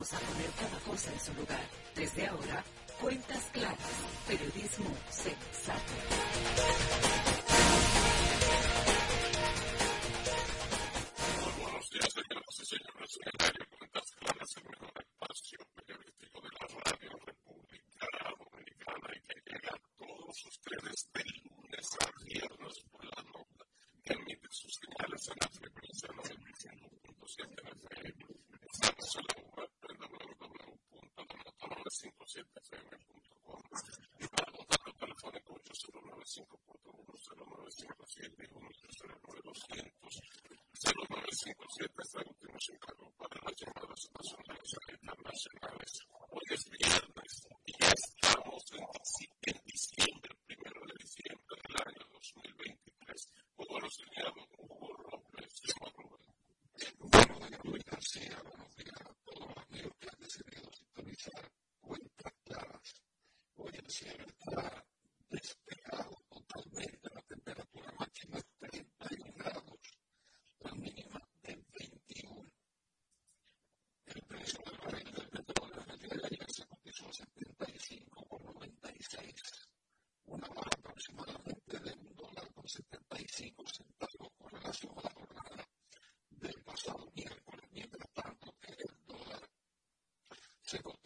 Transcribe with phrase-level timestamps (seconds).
[0.00, 1.60] a poner cada cosa en su lugar.
[1.94, 2.64] Desde ahora,
[3.02, 3.76] cuentas claras,
[4.26, 5.92] periodismo sensato.
[11.44, 13.18] Muy buenos días, señoras y señores.
[13.26, 14.89] El área cuentas claras, en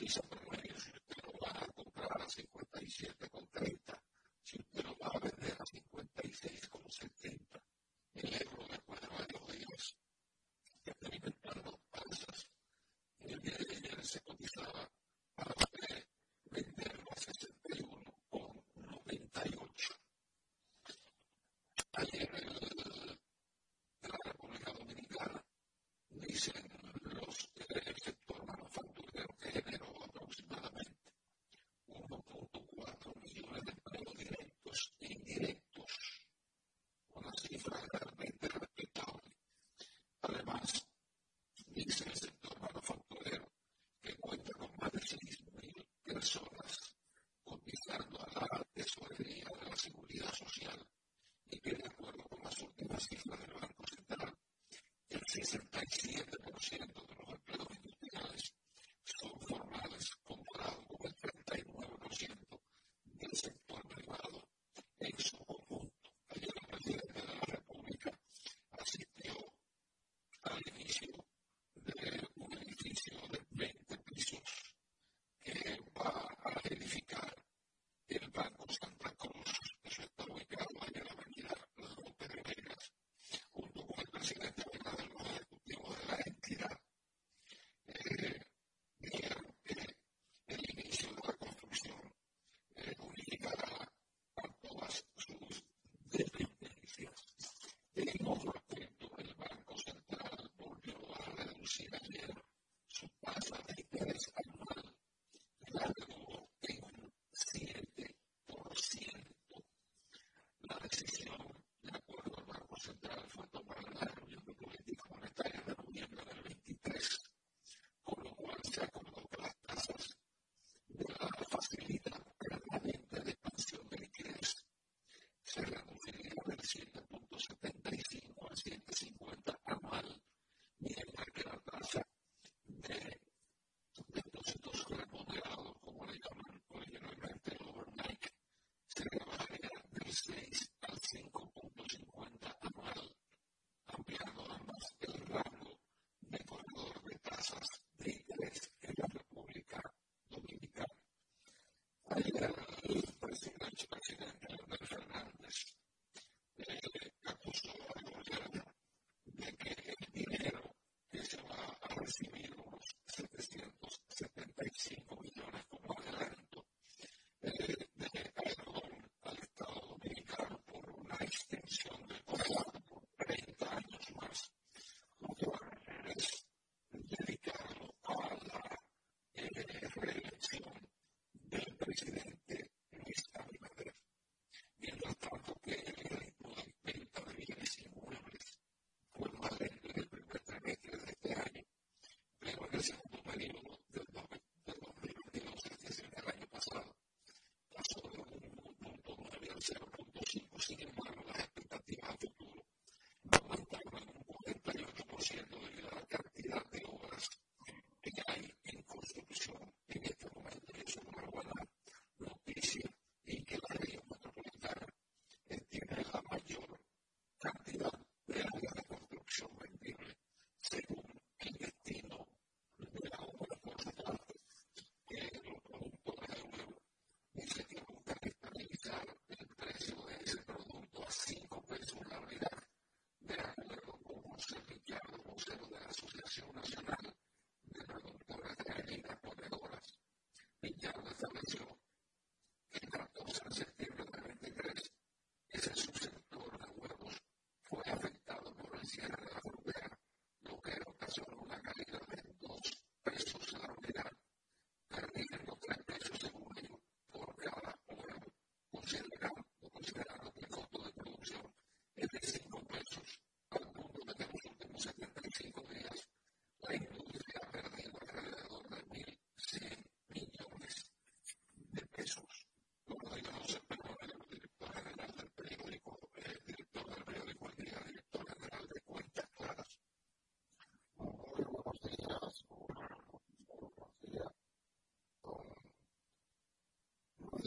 [0.04, 3.43] piso promedio, si usted lo va a comprar a 57,5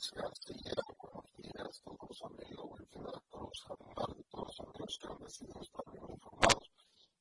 [0.08, 5.08] sociedad siguiera como quiera, esto como sonido, cualquier cosa, hablar de todos los amigos que
[5.08, 6.72] han decidido estar bien informados,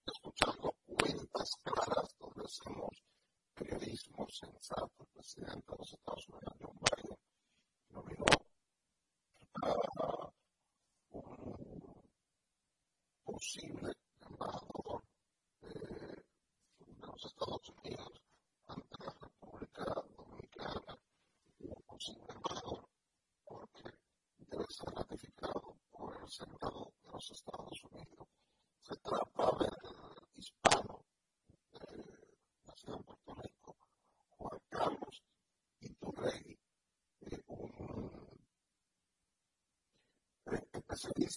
[0.06, 2.90] escuchando cuentas claras donde hacemos
[3.54, 6.35] periodismo sensato, el presidente de los Estados Unidos.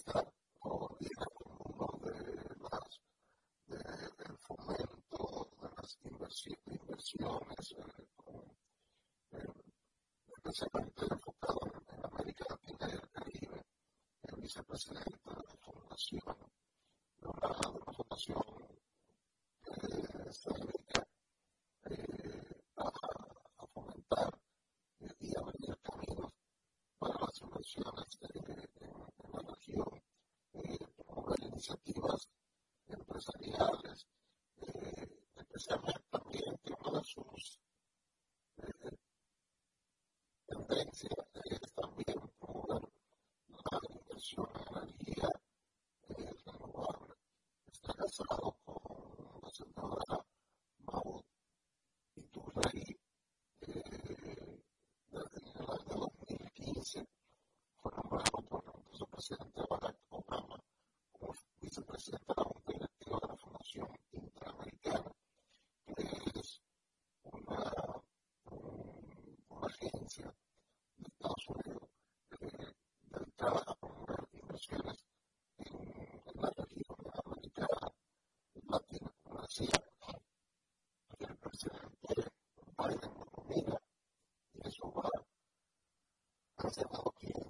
[0.00, 0.32] vista
[0.62, 2.14] o vista como uno de
[2.60, 3.00] las
[3.66, 8.40] de, el fomento de las inversiones eh, con,
[9.32, 9.52] eh,
[10.36, 13.66] especialmente enfocado en, en América Latina y el Caribe
[14.22, 15.19] el vicepresidente.
[59.20, 60.58] vicepresidente Barack Obama
[61.12, 65.12] como vicepresidente de la Junta Directiva de la Fundación Interamericana,
[65.94, 66.62] que es
[67.24, 68.02] una,
[69.50, 70.34] una agencia
[70.96, 71.88] de Estados Unidos
[72.40, 72.72] eh,
[73.10, 75.04] dedicada a promover inversiones
[75.58, 77.66] en, en la región de América
[78.54, 79.84] Latina, como decía,
[81.18, 82.14] el presidente
[82.78, 83.44] Biden lo
[84.54, 85.10] y eso va
[86.56, 86.86] a hacer
[87.18, 87.49] que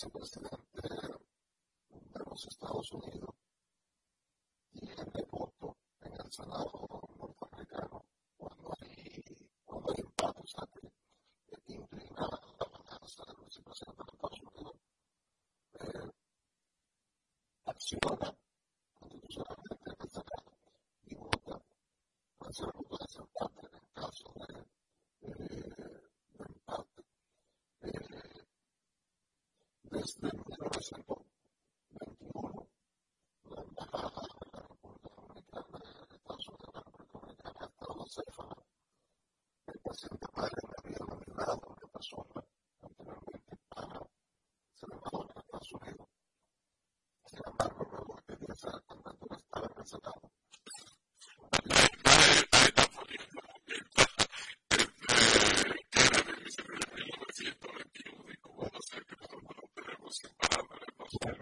[0.00, 0.88] vicepresidente
[1.90, 3.34] de los Estados Unidos,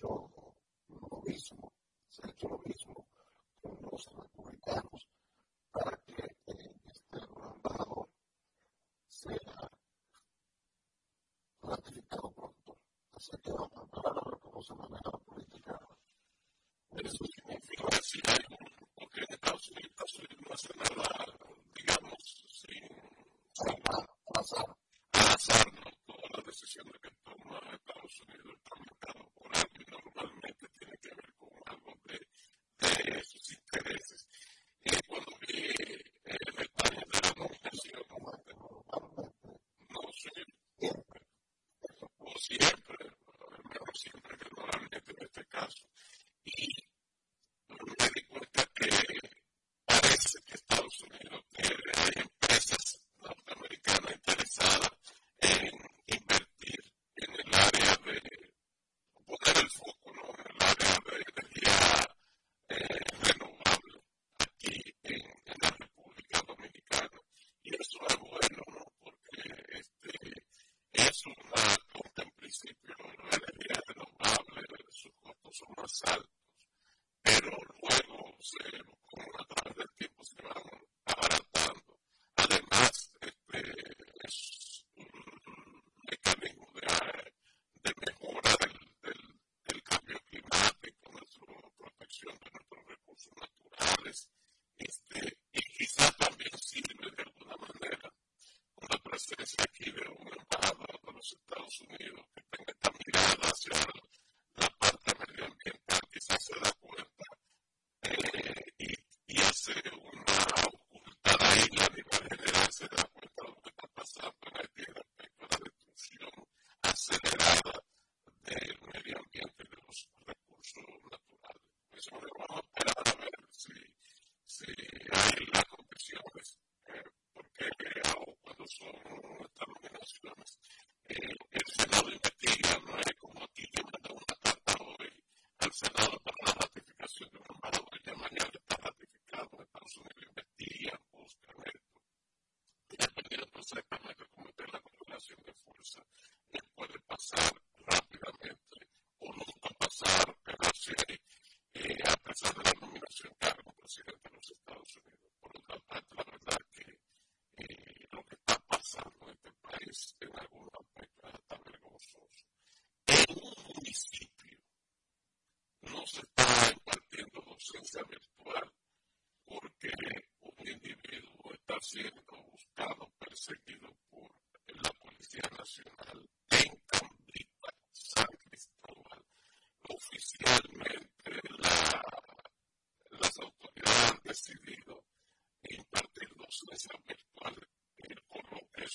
[0.00, 0.30] hecho
[0.88, 1.72] lo mismo,
[2.08, 2.99] se ha hecho lo mismo.
[76.04, 76.30] altos.
[77.22, 78.58] Pero luego se,
[79.06, 80.62] con través del tiempo se van
[81.04, 82.00] abaratando.
[82.36, 83.60] Además, este,
[84.24, 85.06] es un
[86.08, 94.30] mecanismo de, mejora del, cambio climático, nuestra protección de nuestros recursos naturales.
[94.78, 98.12] Este, y quizá también sirve de alguna manera
[98.74, 103.50] con la presencia aquí de un embajador de los Estados Unidos que tenga esta mirada
[103.50, 103.99] hacia el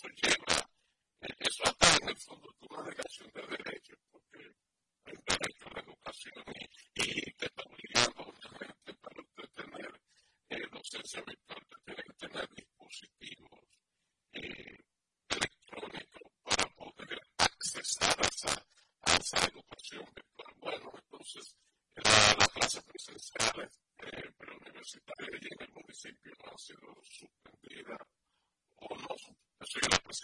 [0.10, 0.70] lleva,
[1.40, 3.42] eso atrae en el fondo toda una relación de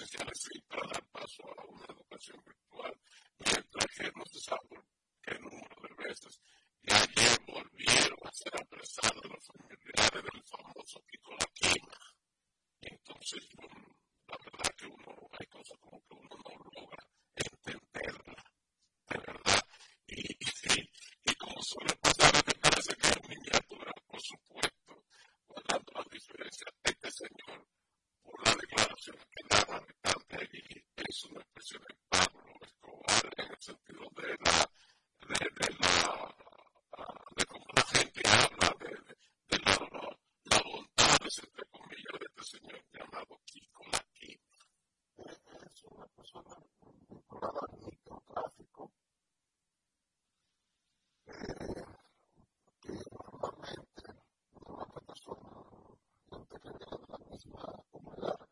[0.01, 2.60] esenciales para dar paso a una educación virtual.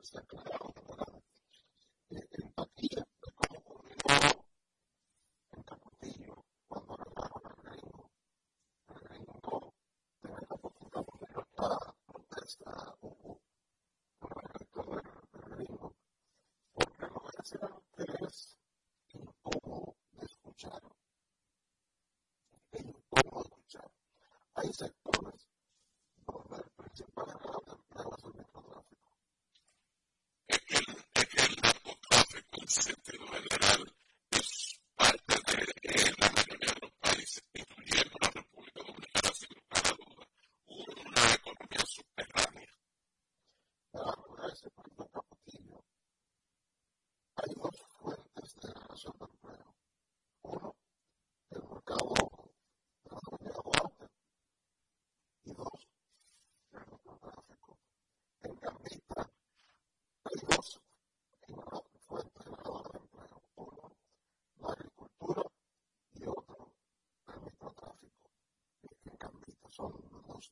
[0.09, 0.48] stuck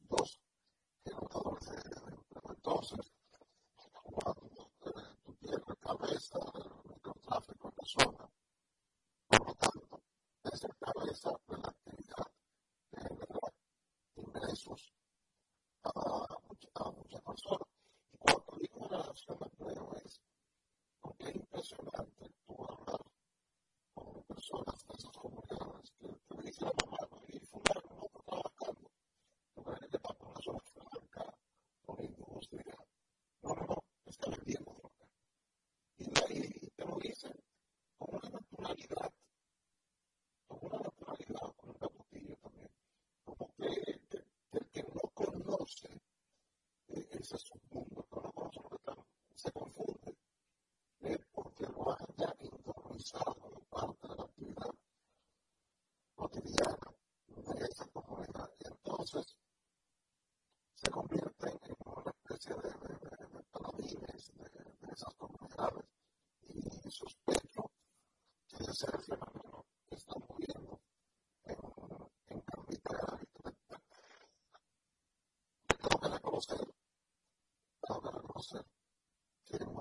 [0.10, 0.47] dos.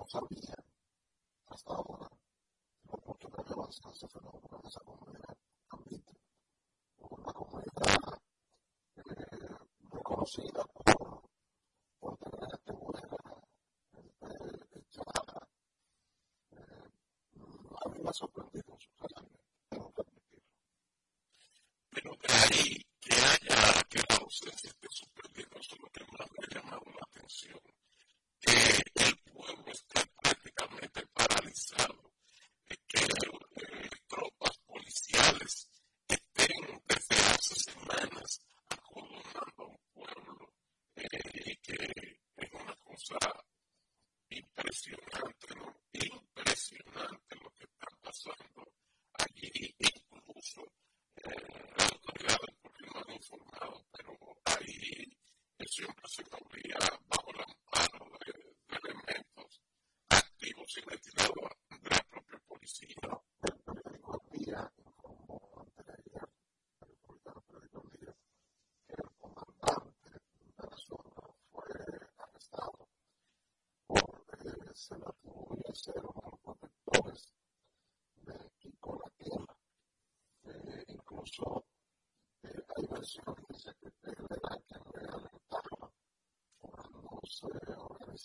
[0.08, 0.54] sabía
[1.48, 2.08] hasta ahora
[2.84, 5.15] lo mucho que había avanzado ese fenómeno en esa comunidad.
[55.76, 56.45] situación respecto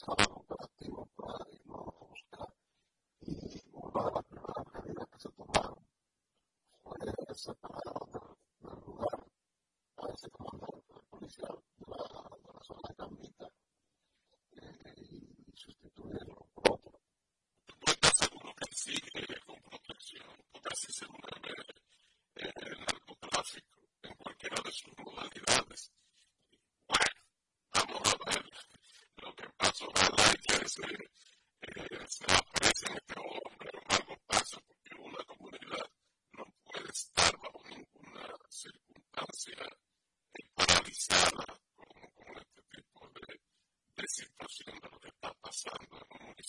[0.05, 0.40] Hallelujah.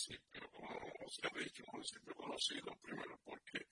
[0.08, 0.50] municipio,
[1.08, 3.66] se ha hecho un municipio conocido, primero porque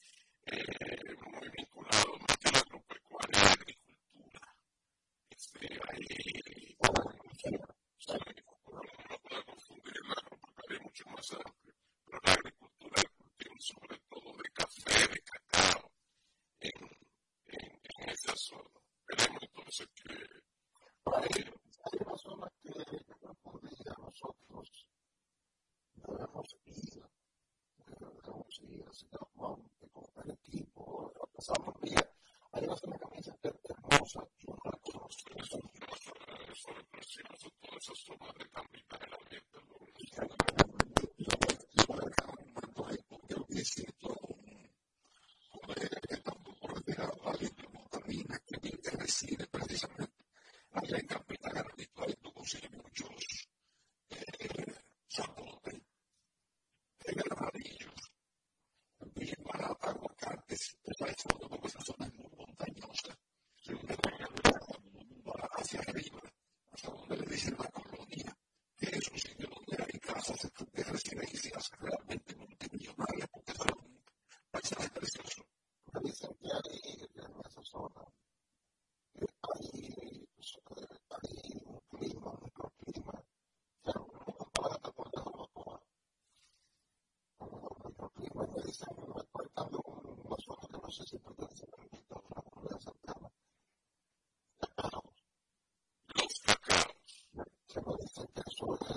[37.00, 37.92] Eso es todo eso,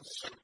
[0.03, 0.42] so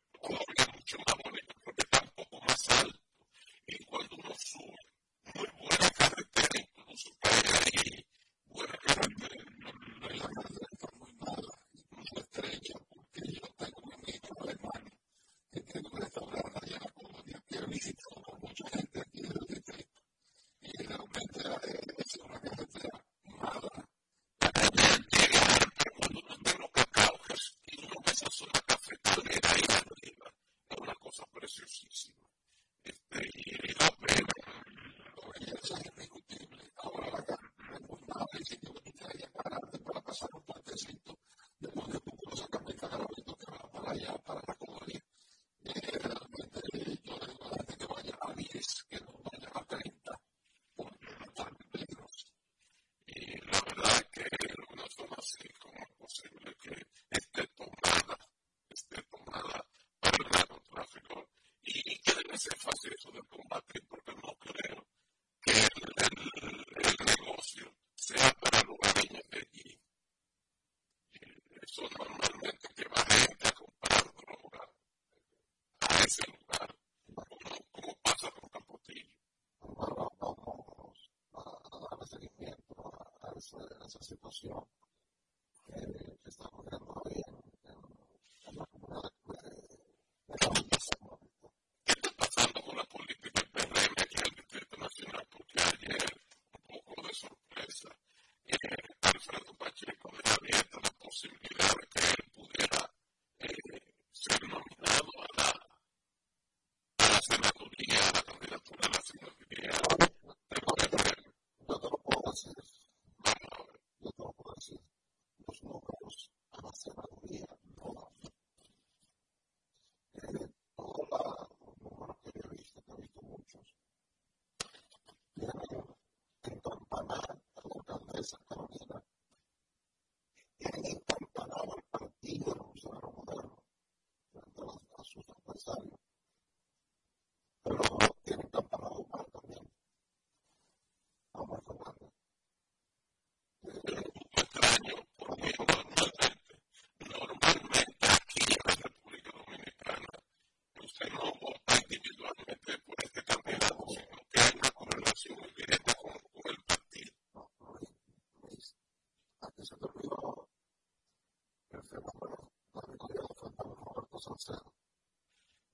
[62.39, 64.87] ese énfasis del combate, porque no creo
[65.41, 69.81] que el, negocio sea para lugareños de allí.
[71.61, 74.71] Eso normalmente que va gente a comprar droga
[75.81, 76.75] a ese lugar,
[77.73, 79.11] como, pasa con Capotillo.
[79.59, 82.73] Vamos a dar seguimiento
[83.21, 84.65] a esa situación.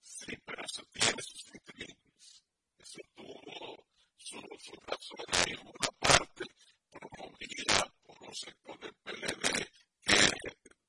[0.01, 2.43] Sí, pero eso tiene sus sentimientos.
[2.77, 3.85] Eso tuvo
[4.17, 6.45] su, su razón en una parte
[6.89, 9.67] promovida por un sector del PLD
[10.03, 10.15] que,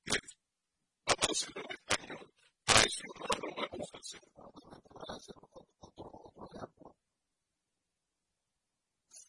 [0.05, 0.19] que
[1.05, 4.27] vamos a decirlo en español, traicionaron a un sector.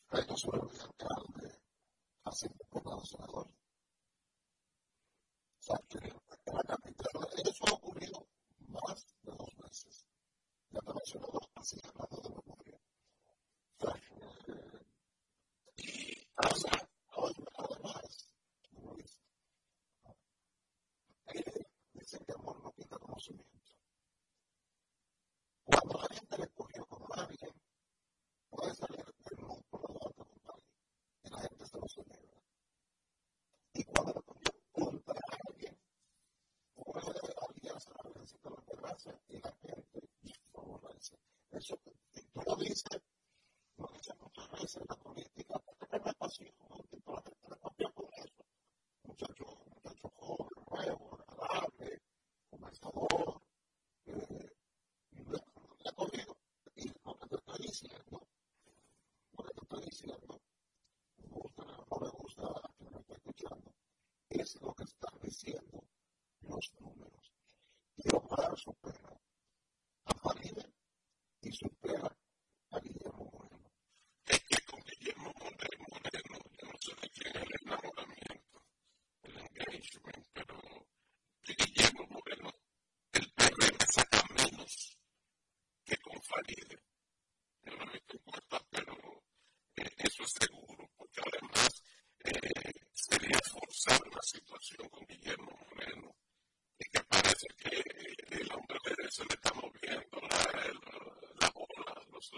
[0.09, 0.45] Hay dos
[41.57, 41.79] eso.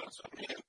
[0.09, 0.68] asumiendo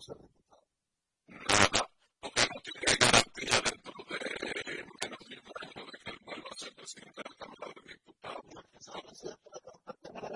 [0.00, 0.66] ser diputado.
[1.28, 4.18] Nada, porque no tiene garantía dentro de
[5.02, 7.66] menos de un año de que él vuelva a ser presidente pues de la Cámara
[7.74, 8.44] de Diputados.
[8.54, 8.62] La
[9.84, 10.28] la Cámara,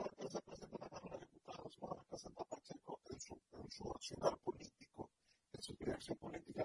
[1.10, 1.96] de Diputados, no
[3.10, 3.84] en su, en su
[4.42, 5.10] político,
[5.52, 5.62] en
[6.16, 6.64] política,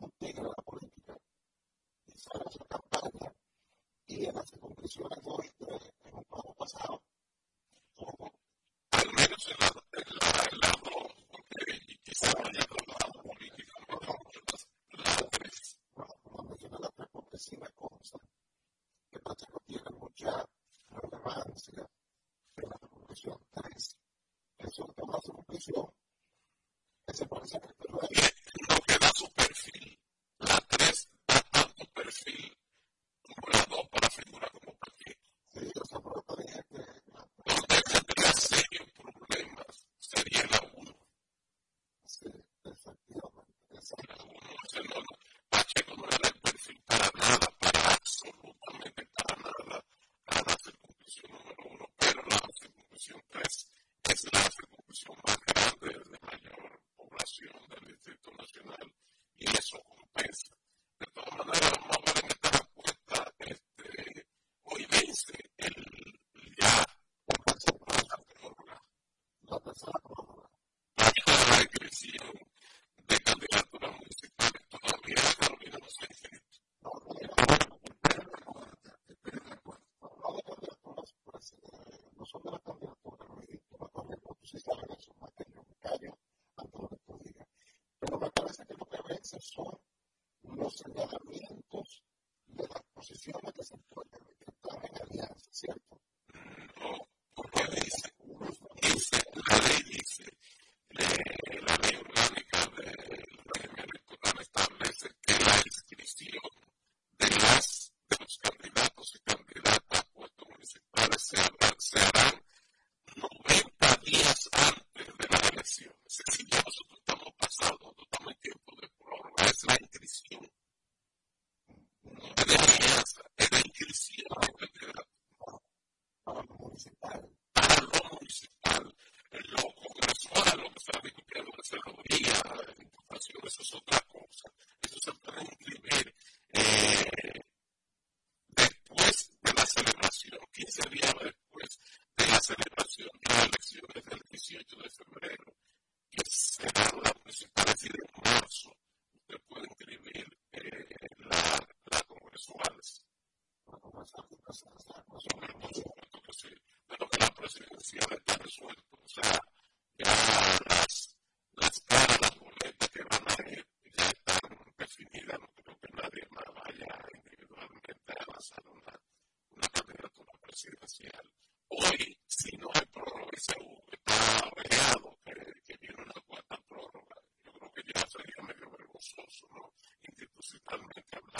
[180.41, 181.30] Pues, principalmente hablando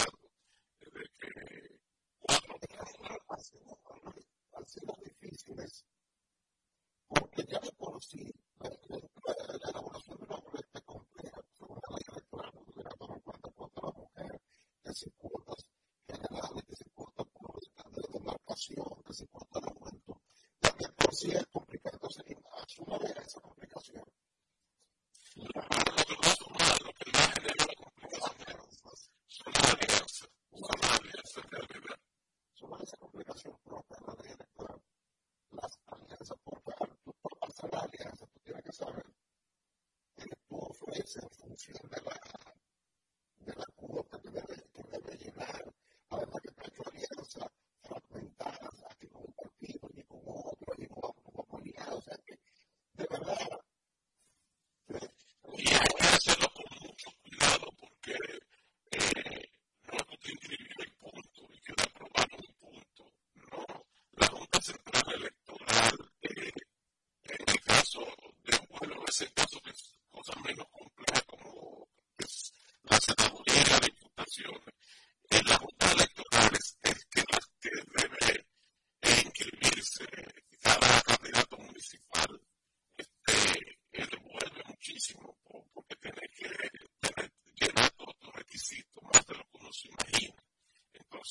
[41.11, 41.27] Saya
[41.91, 42.30] 排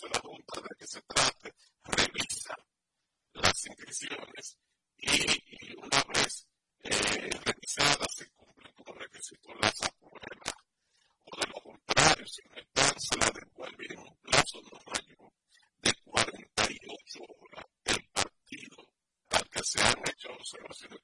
[0.08, 2.56] la adulta de que se trate, revisa
[3.34, 4.58] las inscripciones
[4.96, 6.46] y, una vez
[6.82, 10.54] eh, revisadas se cumplen con los requisitos las aprueba.
[11.24, 15.32] O de lo contrario, si no están, se la devuelve en un plazo no mayor
[15.82, 17.66] de 48 horas.
[17.84, 18.76] El partido,
[19.30, 20.99] al que se han hecho observaciones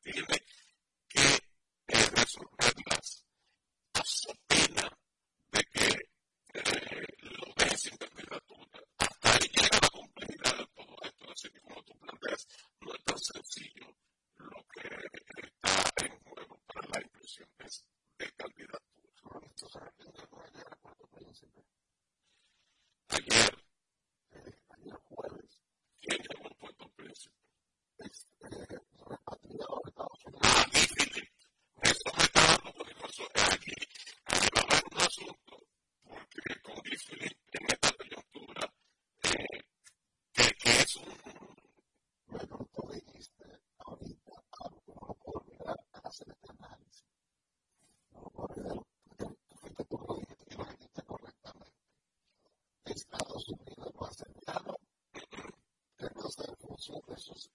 [56.88, 57.50] nosotros sus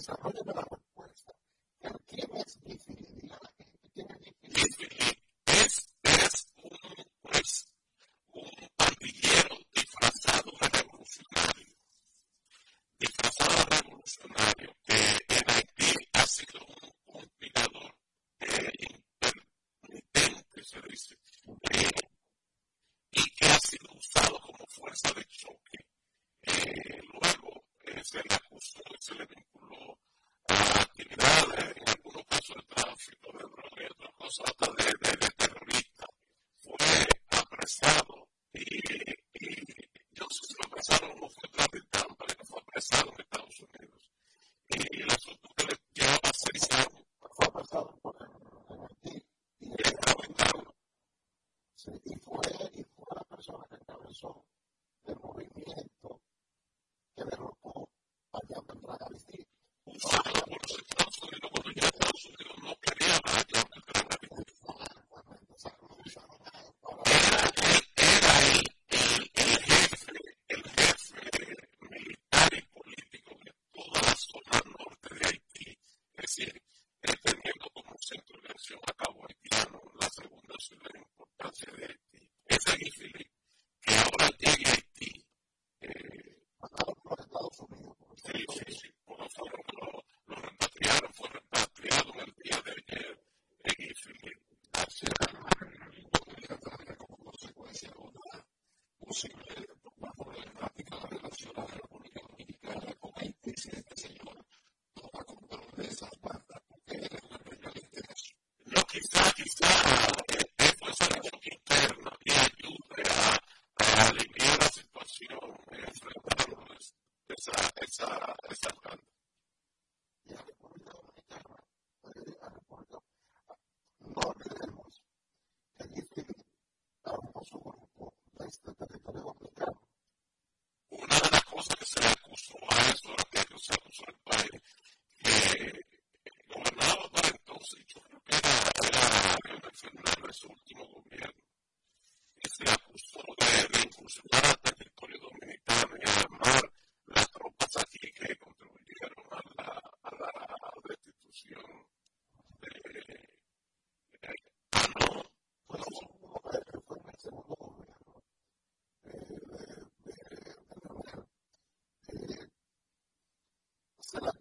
[0.00, 0.69] さあ、あんたが。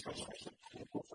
[0.00, 1.14] se acusó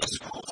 [0.00, 0.49] Let's go.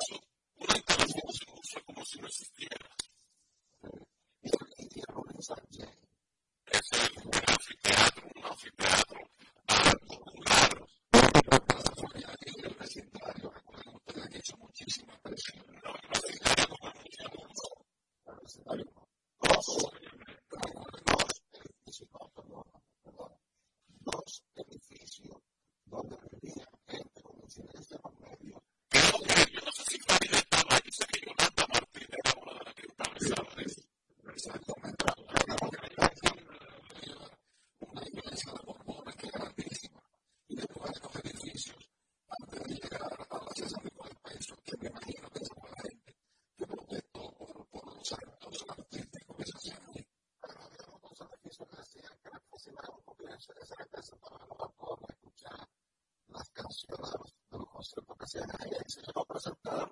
[58.29, 58.55] 现在，
[58.87, 59.88] 现在要开始啦。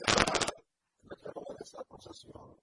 [0.00, 0.24] esa,
[1.08, 2.56] la que ahora está en posesión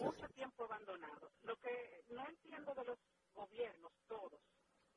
[0.00, 1.30] mucho tiempo abandonado.
[1.42, 2.98] Lo que no entiendo de los
[3.34, 4.40] gobiernos, todos,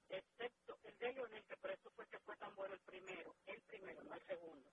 [0.10, 3.62] excepto el de Leonel, que por eso fue que fue tan bueno el primero, el
[3.62, 4.70] primero, no el segundo,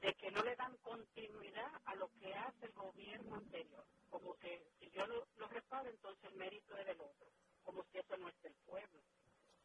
[0.00, 3.84] de que no le dan continuidad a lo que hace el gobierno anterior.
[4.10, 7.26] Como que si yo lo, lo reparo, entonces el mérito es del otro,
[7.64, 9.00] como si eso no es del pueblo.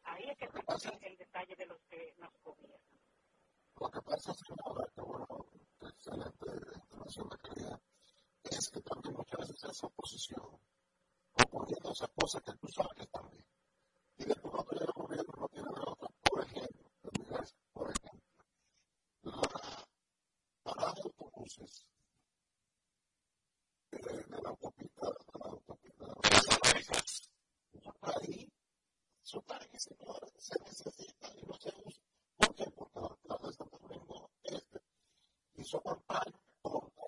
[0.04, 2.80] Ahí es que se pasa el detalle de los que nos gobiernan.
[3.80, 4.54] Lo que pasa es que
[8.72, 10.58] respetando muchas veces esa oposición,
[11.44, 13.46] ocurriendo esas cosas que tú sabes que están bien.
[14.16, 16.08] Y de pronto ya el gobierno no tiene la otra.
[16.22, 16.90] Por ejemplo,
[17.30, 18.22] las por ejemplo,
[19.22, 19.84] las
[20.62, 21.86] paradas de autobuses
[23.90, 28.52] de, de la autopista, de la autopista, de las ahí,
[29.22, 32.02] su parque, señores, se necesita y no se usa.
[32.38, 32.70] ¿Por qué?
[32.70, 34.80] Porque la plaza de Santo Domingo Este
[35.56, 37.02] hizo campaña contra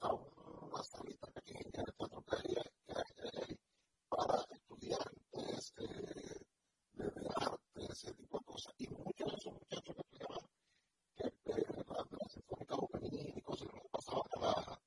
[0.00, 3.65] a una salita pequeña de cuatro calles que hay
[4.16, 7.04] para estudiantes, de
[7.36, 8.46] arte, ese tipo de.
[8.78, 10.48] Y muchos de esos muchachos que estudiaban,
[11.16, 14.80] que eran de la Sinfónica Bucanínico, se los pasaban a la,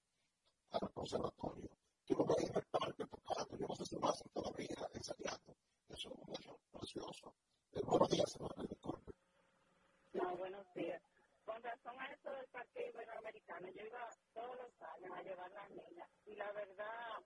[0.72, 1.70] al conservatorio.
[2.06, 5.56] Tú lo veías en el parque tocando, yo no sé si lo hacen todavía ensayando.
[5.90, 7.36] Eso es un hecho precioso.
[7.74, 9.14] Eh, buenos días, señor Corte.
[10.14, 11.02] No, buenos días.
[11.46, 15.70] Con razón a eso del parque iberoamericano, yo iba todos los años a llevar las
[15.70, 17.24] niñas y la verdad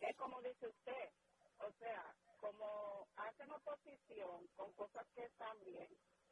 [0.00, 1.10] es como dice usted,
[1.64, 5.88] o sea, como hacen oposición con cosas que están bien,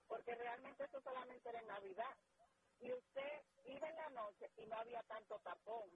[0.07, 2.17] porque realmente eso solamente era en Navidad.
[2.81, 5.89] Y usted iba en la noche y no había tanto tapón.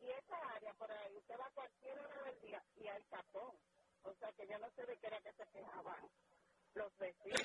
[0.00, 3.54] Y esa área por ahí, usted va a cualquier hora del día y hay tapón.
[4.04, 6.10] O sea que yo no sé de qué era que se quejaban
[6.74, 7.42] los vecinos.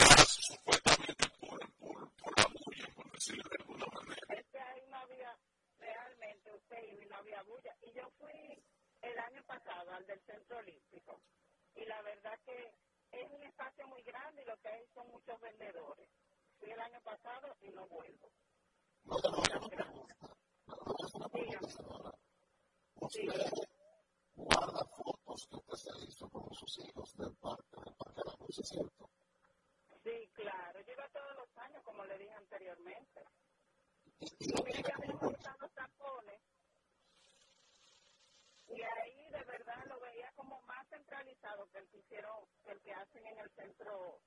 [0.48, 4.40] supuestamente por, por, por la bulla, por decirlo de alguna manera.
[4.40, 5.38] Es que ahí no había,
[5.78, 7.76] realmente usted iba y no había bulla.
[7.82, 8.64] Y yo fui
[9.02, 11.22] el año pasado al del Centro Olímpico.
[11.76, 12.74] Y la verdad que
[13.12, 16.10] es un espacio muy grande y lo que hay son muchos vendedores.
[16.60, 18.32] Fui el año pasado y no vuelvo.
[19.04, 19.44] No, no,
[23.10, 23.26] sí.
[24.36, 28.36] guarda fotos que usted se hizo con sus hijos del parque, del parque de la
[28.40, 29.10] luz, cierto?
[30.04, 30.82] Sí, claro.
[30.82, 33.24] Yo iba todos los años, como le dije anteriormente.
[34.20, 36.42] Y, y, y ya me los tapones
[38.70, 42.82] y ahí de verdad lo veía como más centralizado que el que hicieron, que el
[42.82, 44.20] que hacen en el centro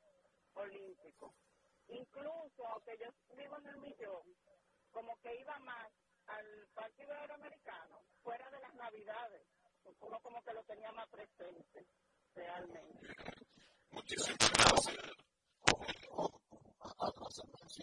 [0.54, 1.34] olímpico.
[1.88, 4.22] Incluso, aunque yo vivo en el millón,
[4.92, 5.90] como que iba más
[6.26, 9.46] al Parque Iberoamericano, fuera de las Navidades.
[10.00, 11.86] Uno como que lo tenía más presente,
[12.34, 13.08] realmente.
[13.90, 15.10] Muchísimas gracias.
[17.68, 17.82] Se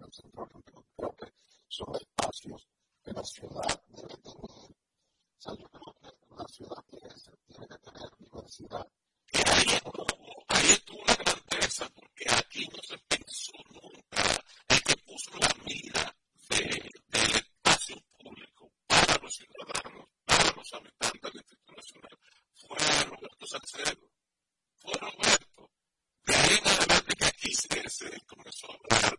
[0.00, 1.28] en el centro político propio
[1.68, 2.68] son espacios
[3.04, 4.34] que la ciudad debe tener.
[4.34, 4.74] O
[5.38, 8.86] sea, yo creo que la ciudad tiene, ser, tiene que tener diversidad.
[9.32, 9.82] Ahí es,
[10.48, 16.16] ahí es una grandeza, porque aquí no se pensó nunca el que puso la mira
[16.48, 22.18] del espacio público para los ciudadanos, para los habitantes del Instituto Nacional,
[22.54, 24.10] fue Roberto Salcedo.
[24.76, 25.70] Fue Roberto.
[26.24, 29.18] De ahí en adelante que aquí se, se comenzó a hablar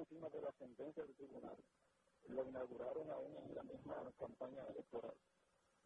[0.00, 1.56] encima de la sentencia del tribunal.
[2.28, 5.14] Lo inauguraron aún en la misma campaña electoral.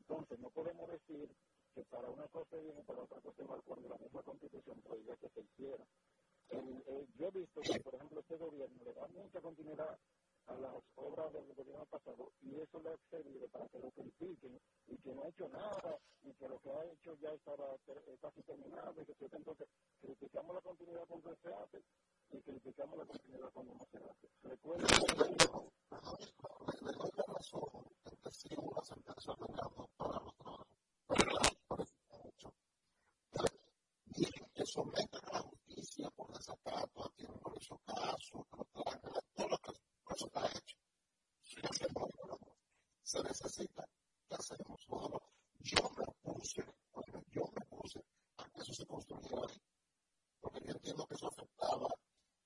[0.01, 1.29] Entonces, no podemos decir
[1.75, 5.17] que para una cosa bien y para otra cosa mal, cuando la misma constitución prohibía
[5.17, 5.85] que se hiciera.
[7.17, 9.99] Yo he visto que, por ejemplo, este gobierno le da mucha continuidad
[10.47, 14.61] a las obras del gobierno pasado y eso le ha servido para que lo critiquen
[14.89, 18.19] y que no ha hecho nada y que lo que ha hecho ya estaba eh,
[18.21, 19.69] casi terminado y que entonces
[20.01, 21.83] criticamos la continuidad con lo que se hace
[22.35, 24.29] y que le pecamos la continuidad cuando no se hace.
[24.43, 25.73] Recuerda que el gobierno,
[26.83, 31.83] le doy la razón de que sí una sentencia de gobierno para los trabajadores, para
[31.83, 32.53] el derecho.
[34.17, 38.57] Miren, que sometan a la justicia por desacato a quien no le hizo caso, que
[38.57, 39.73] lo traga, todo lo que
[40.05, 40.77] pues, está hecho.
[41.43, 42.15] Si no se puede,
[43.03, 43.89] se necesita,
[44.29, 44.87] ¿qué hacemos?
[44.89, 45.21] Bueno,
[45.61, 48.05] yo me opuse, bueno, yo me opuse
[48.39, 49.61] a que eso se construyera ahí.
[50.41, 51.89] Porque yo entiendo que eso afectaba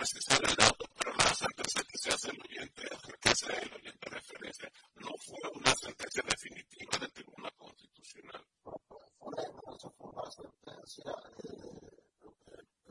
[0.00, 2.88] precisar el dato, pero la sentencia que se hace el oyente,
[3.20, 8.42] que hace el oyente referencia, no fue una sentencia definitiva del Tribunal Constitucional.
[9.76, 11.12] Eso fue una sentencia.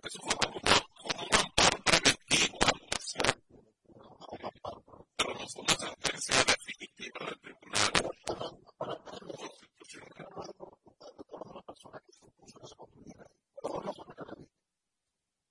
[0.03, 2.59] Eso fue como, un amparo preventivo.
[5.17, 8.59] Pero no fue una sentencia definitiva del Tribunal Constitucional.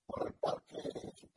[0.07, 1.18] Por el parque.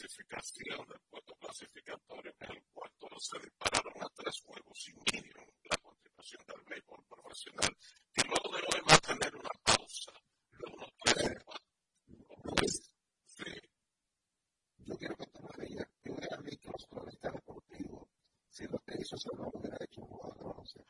[0.00, 5.46] clasificación, el puesto clasificatorio en el cual todos se dispararon a tres juegos sin medium,
[5.64, 7.76] la continuación del béisbol profesional,
[8.14, 10.12] que luego de hoy va a tener una pausa
[10.52, 11.36] de unos tres
[12.44, 12.92] meses.
[13.26, 13.44] Sí.
[14.78, 18.08] Yo quiero que tú me digas que un árbitro cronista deportivo,
[18.48, 20.80] si lo que hizo Salón hubiera hecho un jugador, no sé.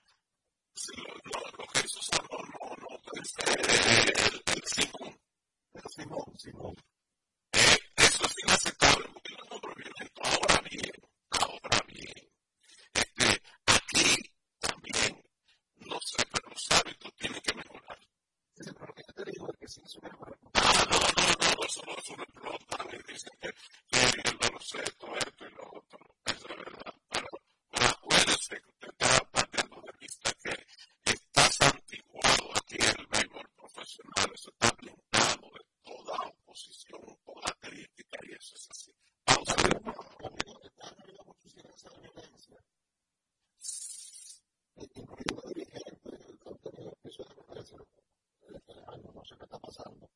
[0.72, 5.20] Si lo, no, lo que hizo Salón no, no, es el, el Simón.
[5.74, 6.76] El Simón, Simón
[8.42, 10.20] inaceptable porque no es otro violento.
[10.22, 10.92] Ahora bien,
[11.30, 12.30] ahora bien,
[12.94, 15.22] este, aquí también
[15.76, 17.98] no sé, pero los hábitos tienen que mejorar.
[20.54, 23.50] Ah, no, no, no, eso no es un explota, me dicen que,
[23.90, 26.94] que el baloncesto, esto esto y lo otro, eso es verdad.
[27.08, 27.26] Pero,
[27.70, 34.30] pero acuérdense que usted está partiendo de vista que está santiguado aquí el mejor profesional,
[34.34, 34.70] eso está
[49.20, 50.08] no sé qué está pasando.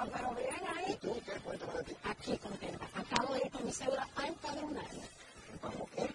[0.00, 0.96] Ah, bárbaro, vean ahí.
[0.96, 1.94] ¿Tú qué cuento para ti?
[2.04, 2.88] Aquí contenta.
[2.94, 5.02] Acabo de ir con mi cédula a empadronarme.
[5.60, 6.08] ¿Cómo qué?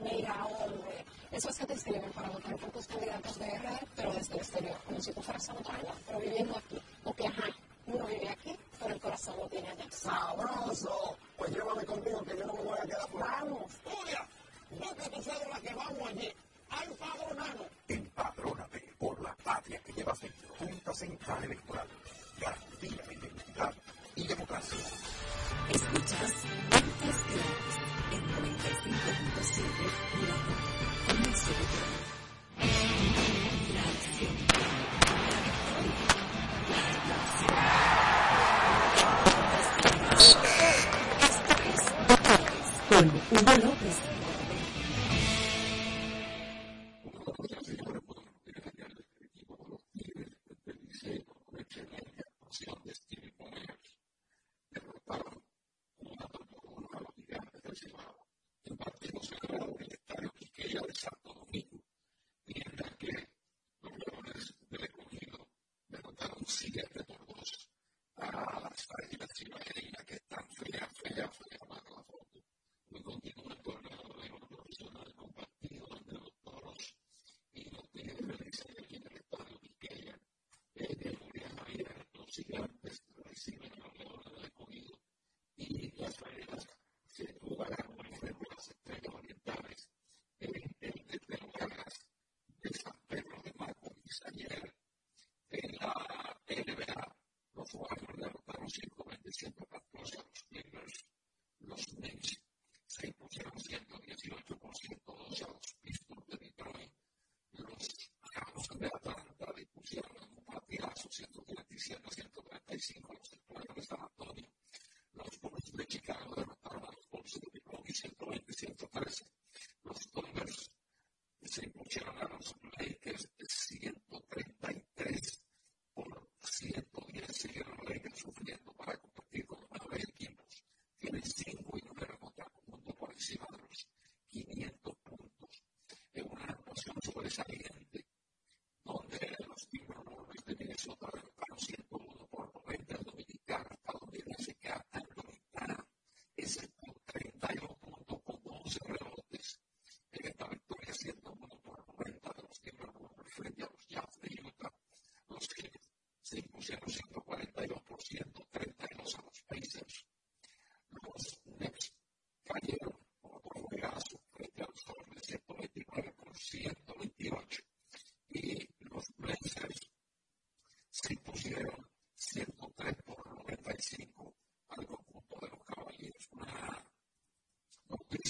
[0.00, 4.08] Mira, hombre, eso es que te escriben para votar por tus candidatos de RD, pero
[4.14, 6.80] desde el este exterior, como si tú fueras saludable, pero viviendo aquí.
[7.02, 7.44] Porque, ajá,
[7.88, 9.84] uno vive aquí, pero el corazón lo tiene allá.
[9.90, 11.03] ¡Sabroso!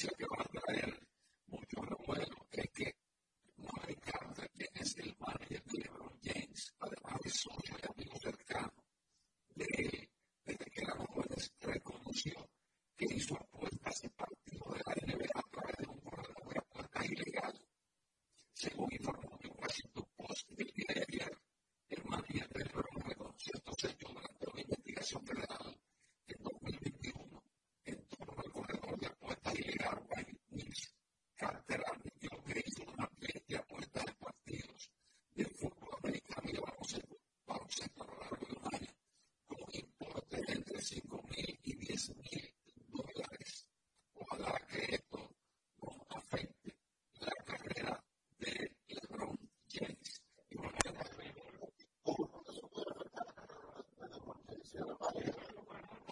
[0.04, 0.53] decisión que van a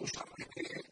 [0.05, 0.82] слушал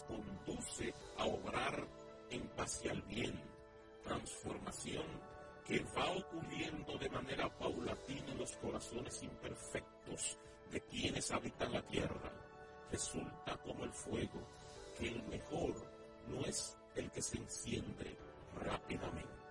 [0.00, 1.86] conduce a obrar
[2.30, 3.38] en hacia el bien,
[4.04, 5.04] transformación
[5.66, 10.38] que va ocurriendo de manera paulatina en los corazones imperfectos
[10.70, 12.32] de quienes habitan la tierra,
[12.90, 14.40] resulta como el fuego,
[14.98, 15.74] que el mejor
[16.28, 18.16] no es el que se enciende
[18.60, 19.41] rápidamente.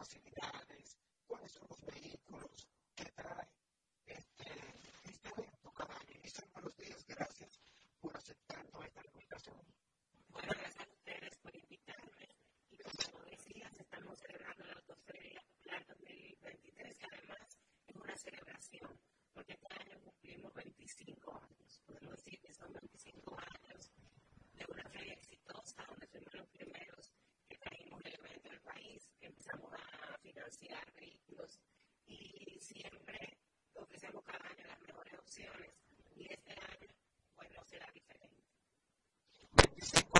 [0.00, 0.29] facilidad.
[39.92, 40.19] Thank you.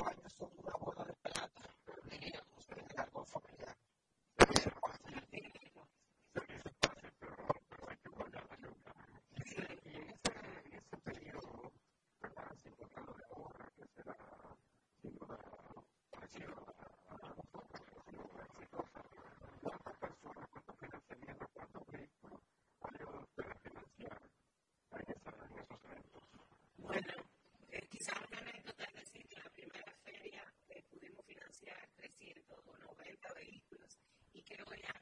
[34.51, 35.00] que voy a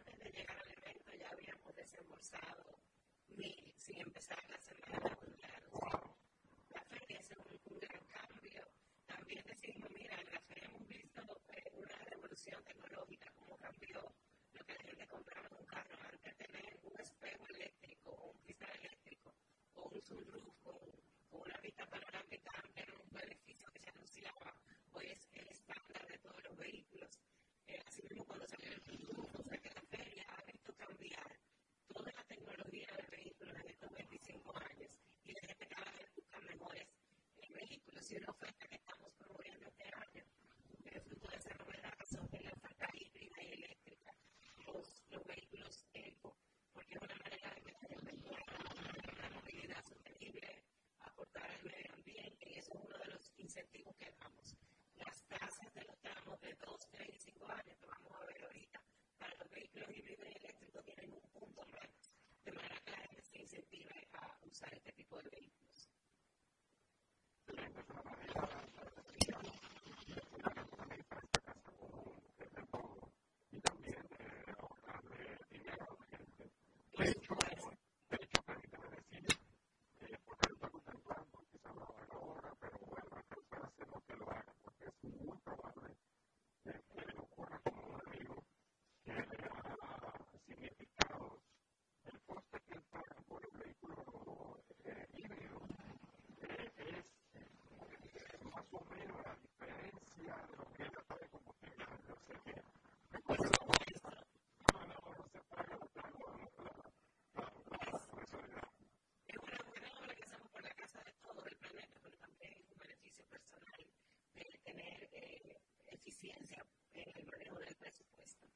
[116.09, 116.64] eficiencia
[116.94, 118.48] eh, en el manejo del presupuesto.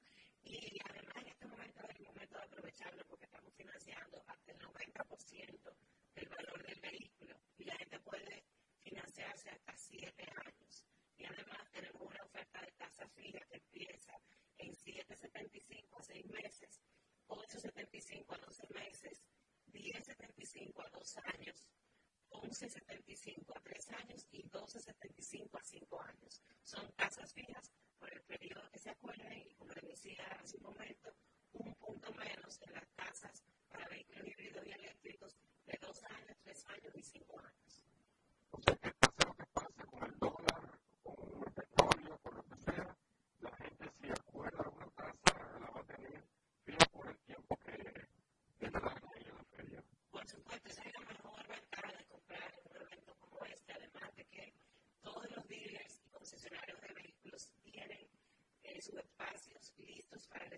[0.43, 4.59] Y además en este momento es el momento de aprovecharlo porque estamos financiando hasta el
[4.59, 5.77] 90%
[6.15, 8.45] del valor del vehículo y la gente puede
[8.83, 10.87] financiarse hasta 7 años.
[11.19, 14.19] Y además tenemos una oferta de tasa fija que empieza
[14.57, 16.81] en 7,75 a 6 meses,
[17.29, 19.23] 8,75 a 12 meses,
[19.67, 21.69] 10,75 a 2 años,
[22.31, 26.12] 11,75 a 3 años y 12,75 a 5 años.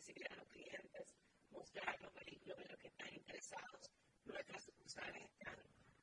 [0.05, 1.15] recibir a los clientes,
[1.51, 3.91] mostrar los vehículos en los que están interesados.
[4.27, 5.57] Nuestras sucursales están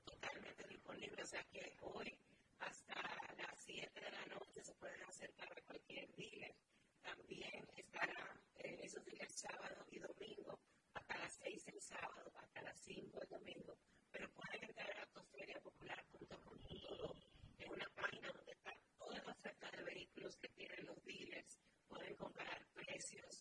[0.06, 2.18] totalmente disponibles, o sea que hoy
[2.58, 2.96] hasta
[3.38, 6.56] las 7 de la noche se pueden acercar a cualquier dealer.
[7.04, 10.60] También estará eh, esos días sábado y domingo,
[10.96, 13.78] hasta las 6 el sábado, hasta las 5 el domingo.
[14.12, 17.16] Pero pueden entrar a tosteriapopular.com.do,
[17.60, 22.16] es una página donde están todas las ofertas de vehículos que tienen los dealers, pueden
[22.16, 23.41] comparar precios,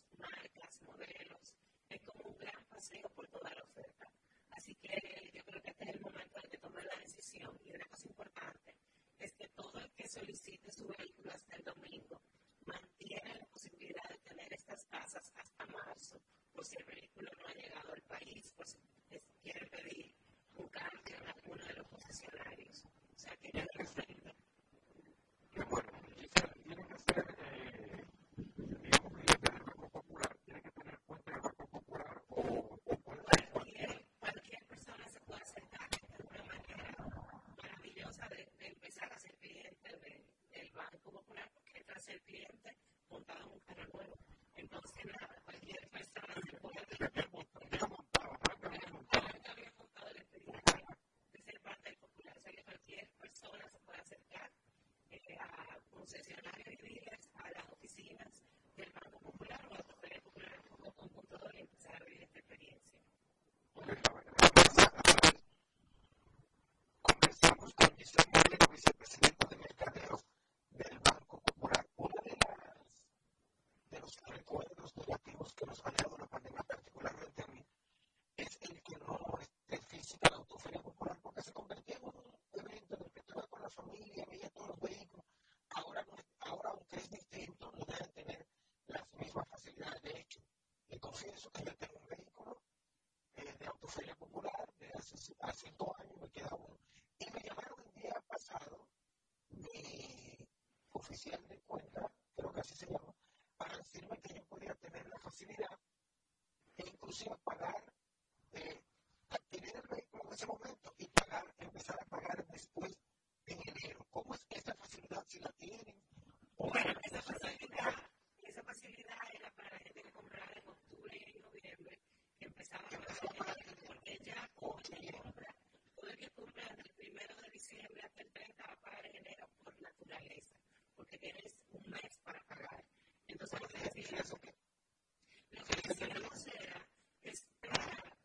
[134.01, 136.89] Lo que hacemos era
[137.23, 138.17] esperar,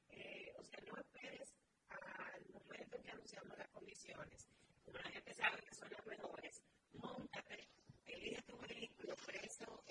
[0.56, 1.54] o sea, no esperes
[1.90, 4.48] al momento en que anunciamos las condiciones.
[4.86, 6.62] Como la gente sabe que son las menores,
[6.94, 7.68] montate,
[8.06, 9.16] elige tu vehículo.
[9.18, 9.84] Por eso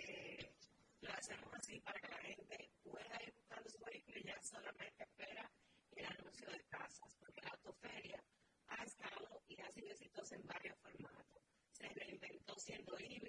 [1.03, 5.05] lo hacemos así para que la gente pueda ir buscando su vehículo y ya solamente
[5.05, 5.51] espera
[5.97, 7.15] el anuncio de casas.
[7.19, 8.25] Porque la autoferia
[8.69, 11.43] ha estado y ha sido citada en varios formatos.
[11.73, 13.24] Se reinventó siendo IMA.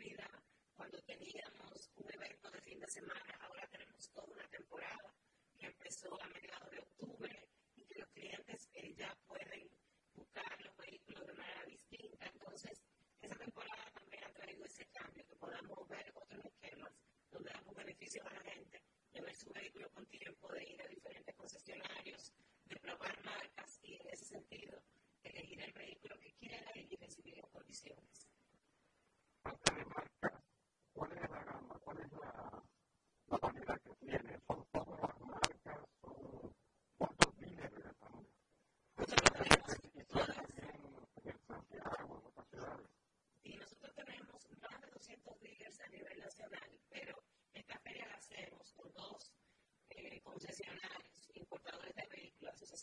[18.05, 18.44] Louisiana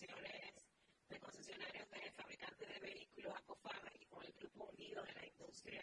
[0.03, 0.67] asociaciones
[1.09, 5.83] de concesionarios de fabricantes de vehículos, ACOFAB, y con el Grupo Unido de la Industria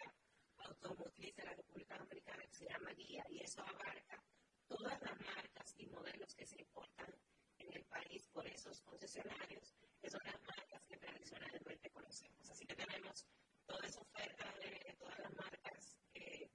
[0.58, 4.22] Automotriz de la República Dominicana, que se llama GUIA, y eso abarca
[4.68, 7.14] todas las marcas y modelos que se importan
[7.58, 12.50] en el país por esos concesionarios, que son las marcas que tradicionalmente conocemos.
[12.50, 13.26] Así que tenemos
[13.66, 16.50] toda esa oferta de todas las marcas eh,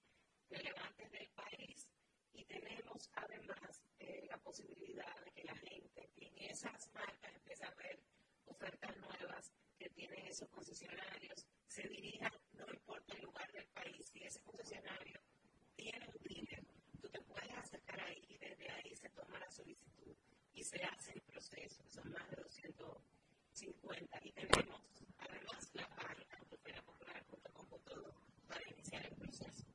[0.49, 0.84] relevantes
[2.47, 7.99] tenemos además eh, la posibilidad de que la gente en esas marcas empiece a ver
[8.45, 14.23] ofertas nuevas que tienen esos concesionarios, se dirijan, no importa el lugar del país, si
[14.23, 15.19] ese concesionario
[15.75, 16.63] tiene un dealer,
[17.01, 20.15] tú te puedes acercar ahí y desde ahí se toma la solicitud
[20.53, 24.81] y se hace el proceso, son más de 250 y tenemos
[25.17, 28.13] además la página popular.com.do
[28.47, 29.74] para iniciar el proceso.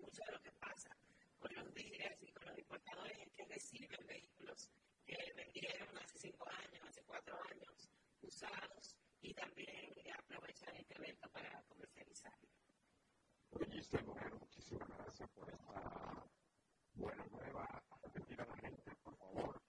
[3.51, 4.69] reciben vehículos
[5.05, 7.89] que vendieron hace cinco años, hace cuatro años,
[8.21, 12.33] usados, y también eh, aprovechan este evento para comercializar.
[13.49, 16.25] Pues, Oye, Moreno, muchísimas gracias por esta
[16.93, 17.83] buena nueva.
[18.37, 19.60] La gente, por favor,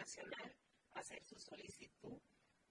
[0.00, 2.18] hacer su solicitud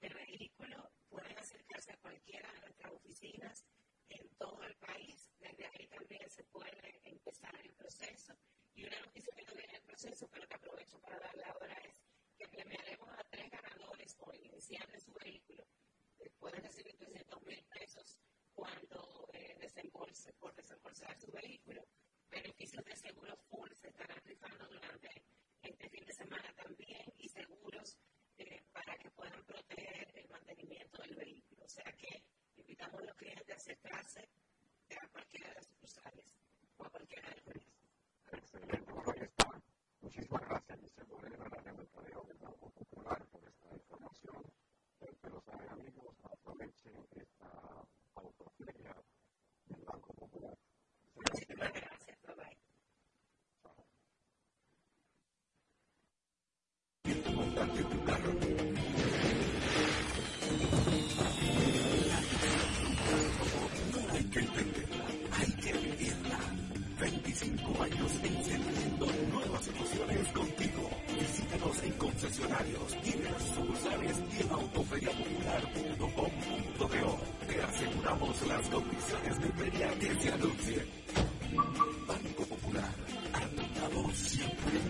[0.02, 3.66] de vehículo, pueden acercarse a cualquiera de nuestras oficinas
[4.10, 5.30] en todo el país.
[5.40, 8.34] Desde ahí también se puede empezar el proceso.
[8.74, 12.02] Y una noticia que no viene el proceso, pero que aprovecho para darle ahora es
[12.38, 15.66] que premiaremos a tres ganadores por iniciar su vehículo.
[16.40, 18.18] Pueden recibir 300 mil pesos
[18.54, 21.86] cuando eh, desembolse, por desembolsar su vehículo.
[22.30, 25.10] Beneficios de seguro full se estarán rifando durante
[25.64, 27.98] este fin de semana también y seguros
[28.74, 31.64] para que puedan proteger el mantenimiento del vehículo.
[31.66, 32.24] O sea que
[32.56, 34.30] invitamos a los clientes a acercarse
[35.02, 36.36] a cualquiera de las sucursales
[36.78, 37.70] o a cualquiera de los
[38.32, 39.62] Excelente, bueno, ahí está.
[40.02, 44.44] Muchísimas gracias, Giselle Moreno, la Mercadeo del Banco Popular, por esta información.
[45.00, 48.96] Que los amigos aprovechen esta autoferia
[49.66, 50.58] del Banco Popular.
[51.16, 52.69] Muchísimas gracias, bye bye.
[64.12, 66.40] Hay que entenderla, hay que vivirla.
[67.00, 70.90] 25 años encendiendo nuevas emociones contigo.
[71.18, 77.20] Visítanos en concesionarios, tiendas sucursales y en autoferiapopular.com.do.
[77.48, 80.86] Te aseguramos las condiciones de feria que se anuncien.
[82.06, 82.94] Banco Popular,
[83.80, 84.82] lado siempre.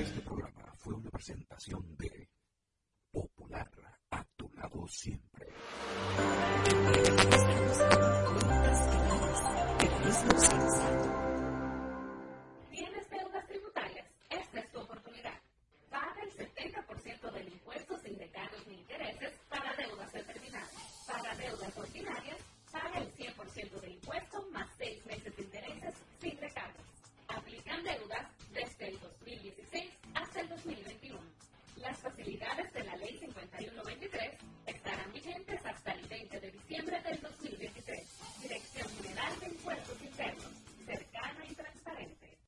[0.00, 0.53] Este programa
[0.84, 2.28] fue una presentación de
[3.10, 3.70] Popular,
[4.10, 5.46] a tu lado siempre.
[32.04, 34.34] Facilidades de la Ley 5193
[34.66, 38.08] estarán vigentes hasta el 20 de diciembre del 2023.
[38.42, 40.50] Dirección General de Impuestos Internos,
[40.84, 42.38] cercana y transparente.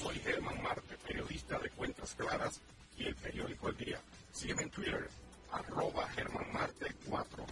[0.00, 2.60] Soy Germán Marte, periodista de Cuentas Claras
[2.96, 4.00] y el periódico El Día.
[4.32, 5.08] Sígueme en Twitter,
[5.50, 7.46] arroba Germán Marte 4.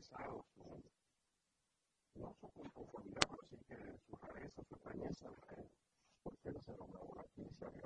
[0.07, 0.83] su,
[2.15, 5.29] no su inconformidad, pero que su rareza, su extrañeza,
[6.23, 7.85] porque el ser humano aquí se había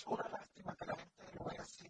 [0.00, 1.86] es una lástima que la gente lo vea así,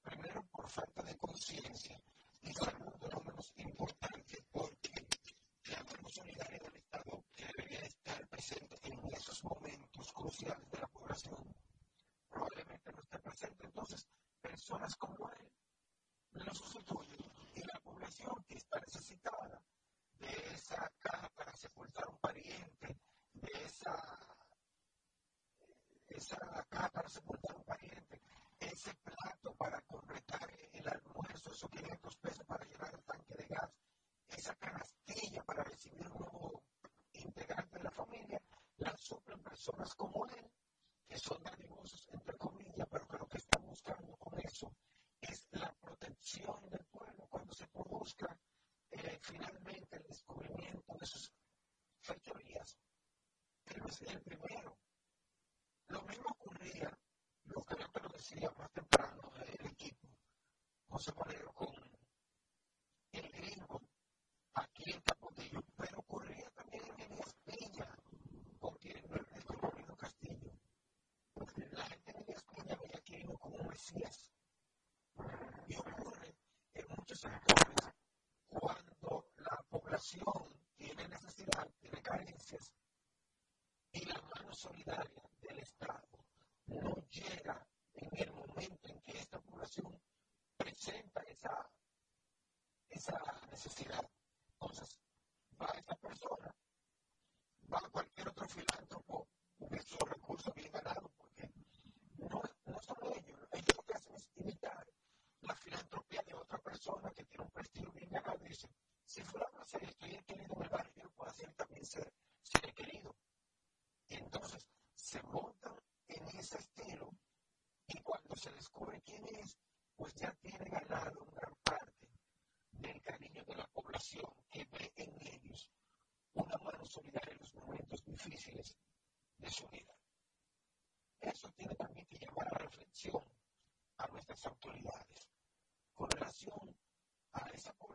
[0.00, 2.00] primero por falta de conciencia
[2.40, 5.08] y segundo, lo menos importante, porque
[5.64, 10.86] la mano solidaria del Estado que debería estar presente en esos momentos cruciales de la
[10.86, 11.52] población
[12.30, 13.66] probablemente no esté presente.
[13.66, 14.06] Entonces,
[14.40, 14.94] personas
[39.62, 40.21] personas como
[83.92, 86.24] Y la mano solidaria del Estado
[86.66, 90.00] no llega en el momento en que esta población
[90.56, 91.70] presenta esa,
[92.88, 93.18] esa
[93.50, 94.11] necesidad.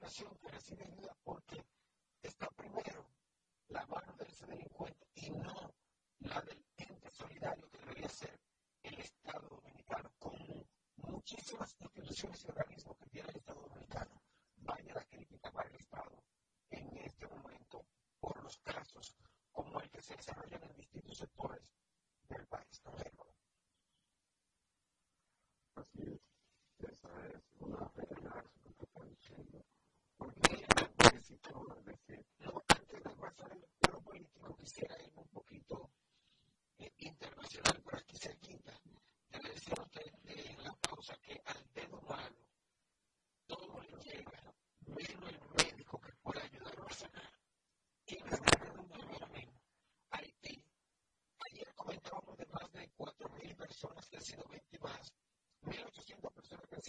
[0.08, 1.17] Pasión por el cinismo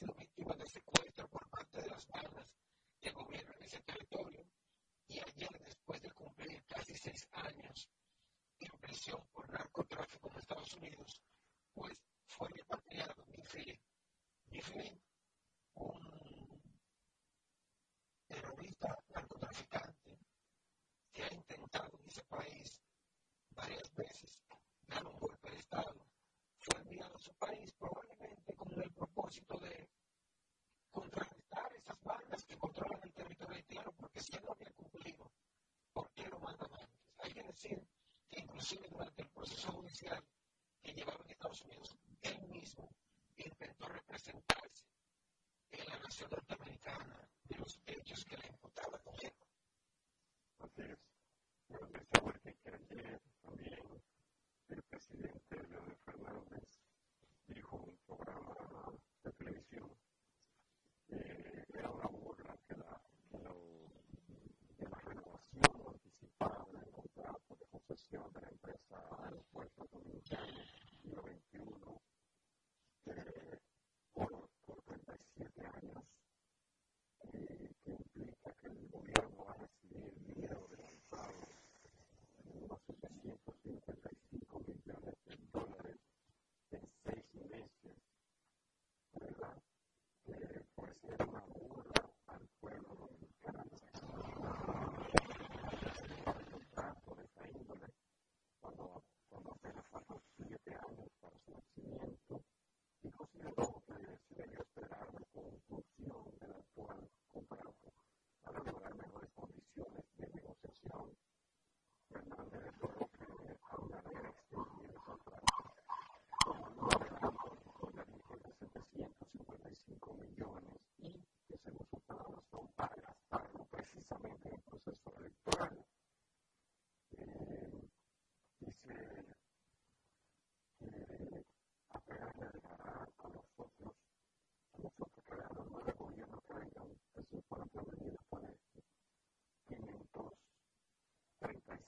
[0.01, 1.13] ですけど、今ですね、こういう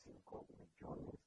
[0.07, 0.45] 35
[0.83, 1.20] millones.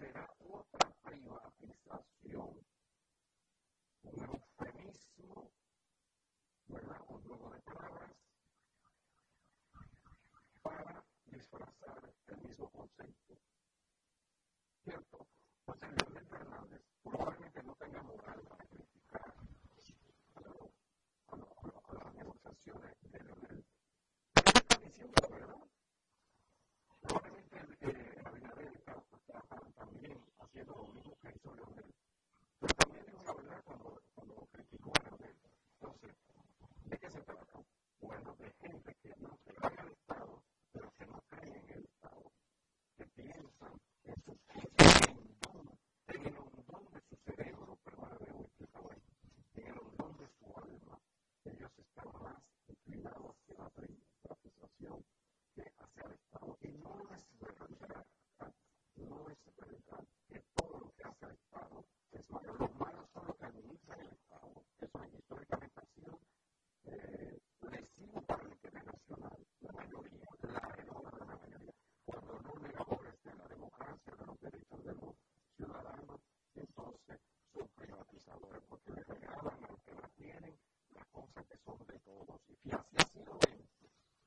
[0.00, 0.29] say that.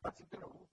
[0.05, 0.72] El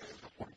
[0.00, 0.47] table.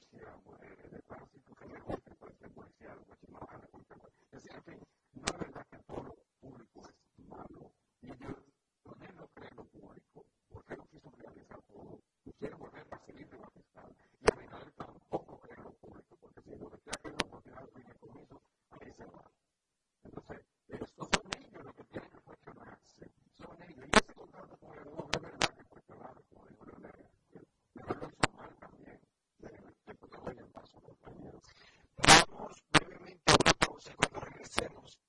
[34.51, 34.99] hacemos.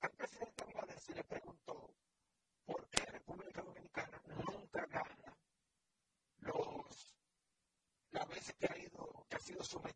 [0.00, 1.94] Al presidente Abinader se le preguntó
[2.66, 5.36] por qué República Dominicana nunca gana
[6.40, 7.14] los,
[8.10, 9.95] las veces que ha, ido, que ha sido sometida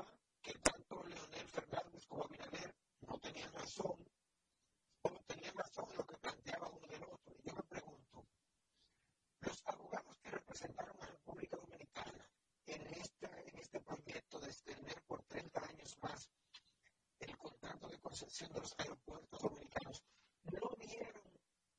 [18.21, 20.03] los aeropuertos dominicanos
[20.43, 21.23] no vieron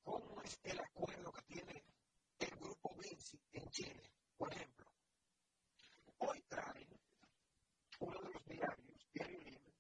[0.02, 1.84] cómo es el acuerdo que tiene
[2.40, 4.90] el grupo Vinci en Chile, por ejemplo.
[6.18, 6.88] Hoy traen
[8.00, 9.72] uno de los diarios, Diario Libre,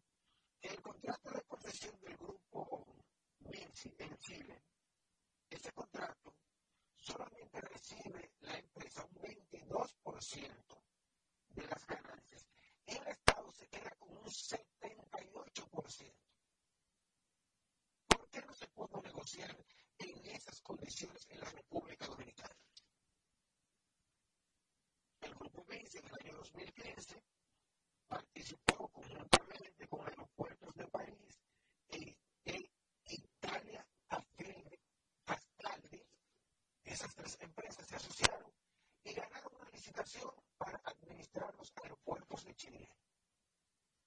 [0.60, 2.86] que el contrato de concesión del grupo
[3.40, 4.62] Vinci en Chile,
[5.50, 6.36] ese contrato
[6.94, 10.82] solamente recibe la empresa un 22%
[11.48, 12.46] de las ganancias
[12.86, 16.22] y el Estado se queda con un 78%
[18.32, 19.54] qué no se pudo negociar
[19.98, 20.26] en
[21.00, 22.54] en la República Dominicana?
[25.22, 27.22] El Grupo Vinci en el año 2015
[28.06, 31.40] participó conjuntamente con aeropuertos de París
[31.88, 32.14] e,
[33.06, 33.86] Italia,
[35.24, 36.04] Astaldi,
[36.84, 38.52] esas tres empresas se asociaron
[39.02, 42.88] y ganaron una licitación para administrar los aeropuertos de Chile.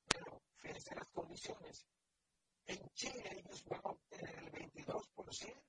[0.08, 1.88] Pero fíjense las condiciones
[2.68, 5.65] en Chile ellos van a obtener el 22%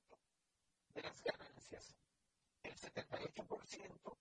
[3.16, 4.15] 98%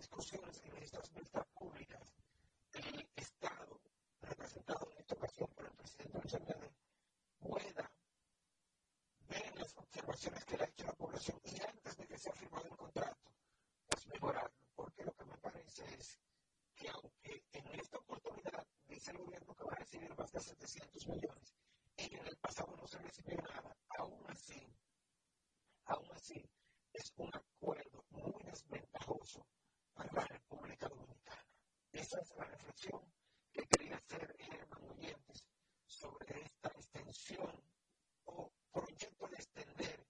[0.00, 2.00] discusiones, en estas vistas públicas,
[2.72, 3.78] el Estado,
[4.22, 6.72] representado en esta ocasión por el presidente Luis
[7.38, 7.92] pueda
[9.28, 12.64] ver las observaciones que le ha hecho la población y antes de que sea firmado
[12.66, 13.30] el contrato,
[13.88, 16.18] pues mejorarlo, porque lo que me parece es
[16.74, 21.08] que aunque en esta oportunidad dice el gobierno que va a recibir más de 700
[21.08, 21.54] millones
[21.98, 24.74] y en el pasado no se recibió nada, aún así,
[25.84, 26.42] aún así,
[26.94, 29.46] es un acuerdo muy desventajoso
[30.00, 31.44] para la República Dominicana.
[31.92, 33.02] Esa es la reflexión
[33.52, 35.44] que quería hacer Germán Oyentes
[35.84, 37.62] sobre esta extensión
[38.24, 40.06] o proyecto de extender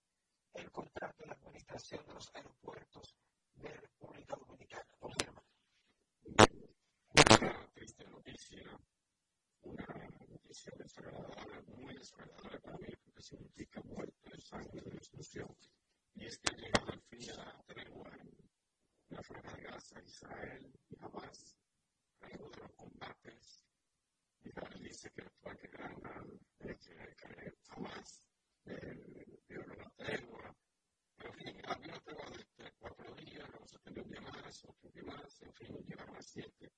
[0.54, 3.16] el contrato de la administración de los aeropuertos
[3.54, 4.86] de República Dominicana.
[5.00, 5.44] Don Germán.
[7.12, 8.78] Una triste noticia,
[9.62, 9.86] una
[10.28, 12.60] noticia desagradable, muy desagradable
[13.20, 15.54] porque significa muerte, sangre, de destrucción.
[16.14, 18.36] Y es que llegado al fin de la tregua en
[19.10, 21.56] la franja de Gaza, Israel y Hamas,
[22.20, 23.64] luego de los combates.
[24.42, 26.24] Israel dice que el que gana,
[26.58, 28.24] que, que Hamas
[28.64, 30.56] dio la tregua.
[31.16, 32.24] Pero en fin, había una tregua
[32.56, 36.16] de cuatro días, luego se tendió un día más, otro día más, en fin, llegaron
[36.16, 36.72] a siete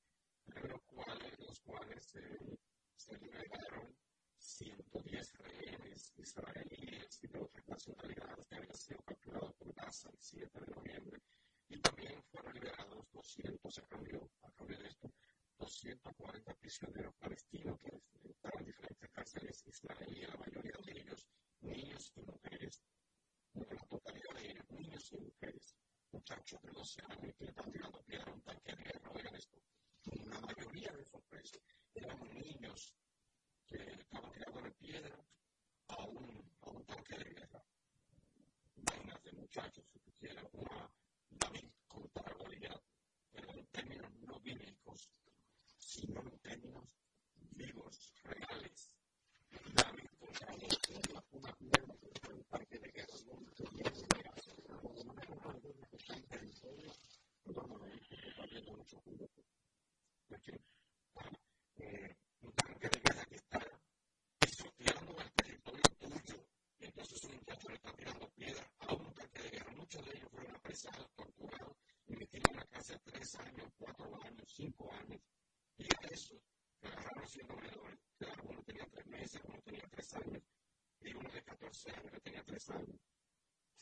[0.47, 2.59] los cuales, los cuales eh,
[2.97, 3.97] se liberaron
[4.43, 10.61] 110 rehenes israelíes y de otras nacionalidades que habían sido capturados por Gaza el 7
[10.61, 11.23] de noviembre.
[11.69, 15.13] Y también fueron liberados 200, a cambio, a cambio de esto,
[15.59, 21.29] 240 prisioneros palestinos que estaban en diferentes cárceles israelíes, la mayoría de ellos
[21.61, 22.83] niños y mujeres,
[23.55, 25.77] la totalidad de ellos niños y mujeres,
[26.11, 29.63] muchachos de 12 años que estaban tirando piedra a un tanque de guerra, oigan esto,
[30.03, 31.63] la mayoría de esos presos
[31.95, 32.93] eran niños
[58.77, 59.31] mucho jugo
[60.29, 60.61] porque
[61.79, 62.17] eh,
[62.51, 63.61] tanque de guerra que está
[64.39, 66.47] pisoteando el territorio tuyo,
[66.81, 69.73] entonces un muchacho le está tirando piedra a tanque de guerra.
[69.77, 74.53] Muchos de ellos fueron apresados, torturados y metidos en la cárcel tres años, cuatro años,
[74.55, 75.21] cinco años.
[75.79, 76.35] Y a eso
[76.81, 80.43] que agarraron siendo menores, que uno tenía tres meses, uno tenía tres años,
[81.01, 83.01] y uno de 14 años que tenía tres años.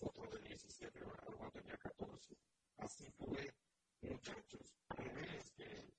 [0.01, 2.37] Otro de 17, uno tenía 14.
[2.79, 3.55] Así fue
[4.01, 5.91] muchachos, niveles que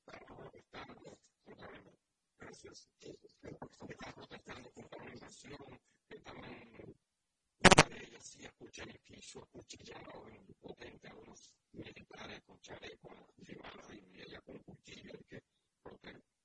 [1.44, 1.92] contra la
[2.42, 8.90] gracias, que están protestando contra la invasión, que estaban, una de ellas sí escucha en
[8.90, 15.12] el piso, acuchillado en potente a unos militares con chaleco, llevada y ella con cuchillo,
[15.20, 15.44] y que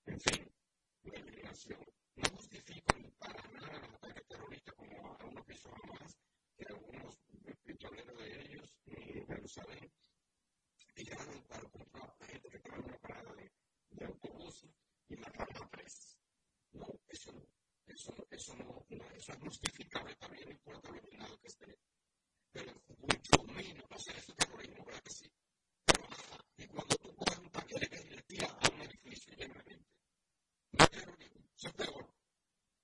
[0.07, 0.53] en fin,
[1.03, 1.85] la eliminación.
[2.17, 6.17] No justifico para nada los ataques terroristas como a unos pisos más
[6.57, 7.19] que algunos
[7.63, 9.93] pistoleros de ellos en Jerusalén
[10.95, 13.53] y llevaron para comprar a gente que estaba en una parada de,
[13.91, 14.67] de autobús
[15.09, 16.17] y mataron a tres.
[16.73, 17.33] No, eso
[17.87, 18.85] eso, eso no,
[19.15, 21.79] eso es justificable también, no importa lo minado que esté.
[22.53, 25.33] Pero mucho menos, no sé, eso es terrorismo, ¿verdad que sí?
[25.85, 26.05] Pero
[26.59, 29.63] y cuando tú coges un tanque de y le tiras a un edificio y llena
[29.63, 29.87] gente,
[30.73, 32.15] no es terrorismo, eso es peor,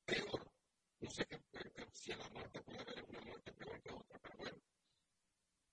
[0.05, 0.53] peor.
[1.01, 1.41] No sé qué,
[1.93, 4.59] si a la muerte puede haber una muerte peor que otra, pero bueno.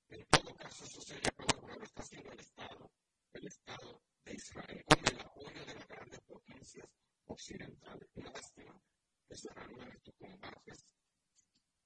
[0.09, 2.91] En todo caso, eso sería peor, pero lo está haciendo el Estado,
[3.33, 6.87] el Estado de Israel, con el apoyo de las grandes potencias
[7.25, 8.09] occidentales.
[8.15, 8.81] Una lástima
[9.27, 10.85] que reanuden estos combates.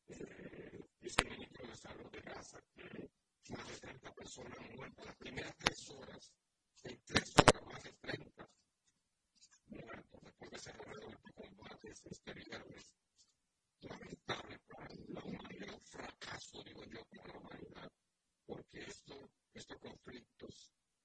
[0.08, 3.10] Eh, dice el ministro de Salud de Gaza que
[3.50, 5.06] más de 30 personas han muerto.
[5.06, 6.34] Las primeras tres horas,
[6.84, 8.50] en tres horas más de 30
[9.68, 12.94] muertos después de reanuden estos combates exteriores.
[13.82, 17.92] Lamentable para la humanidad, un fracaso, digo yo, para la humanidad
[18.46, 20.72] porque esto, estos conflictos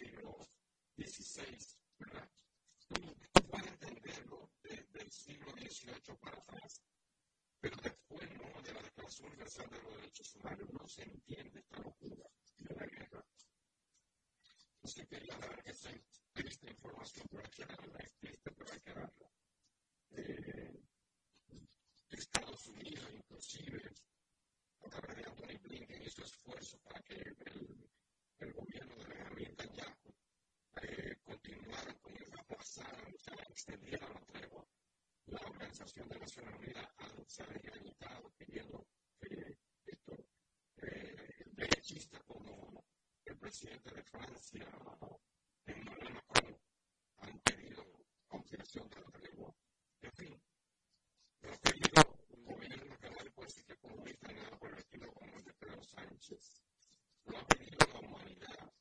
[0.00, 0.48] siglo
[0.96, 1.58] XVI,
[1.98, 2.30] ¿verdad?
[2.88, 6.82] Tú puedes entenderlo desde el siglo XVIII para atrás,
[7.60, 8.62] pero después ¿no?
[8.62, 12.24] de la Declaración Universal de los Derechos Humanos no se entiende esta locura
[12.56, 13.24] de la guerra.
[14.76, 15.90] Entonces quería dar esta,
[16.34, 19.30] esta información, pero hay que darla, es triste, pero hay que darla.
[20.12, 20.80] Eh,
[22.10, 23.92] Estados Unidos, inclusive,
[24.80, 27.90] a través de Anthony Blinken, hizo esfuerzo para que el
[29.40, 30.14] Netanyahu
[30.82, 34.66] eh, continuaron con el aplazar, o sea, extendieron la tregua.
[35.26, 36.88] La Organización de Naciones Unidas
[37.26, 38.86] se había invitado pidiendo
[39.18, 40.16] que esto,
[40.76, 42.84] eh, derechistas como
[43.24, 44.66] el presidente de Francia,
[45.64, 46.60] Emmanuel Macron,
[47.18, 47.84] han pedido
[48.28, 49.54] ampliación de la tregua.
[50.02, 50.42] En fin,
[51.40, 55.12] pero querido un gobierno que no le puede decir que comunista nada por el estilo
[55.14, 56.62] como el de Pedro Sánchez
[57.24, 58.72] lo ha pedido la humanidad,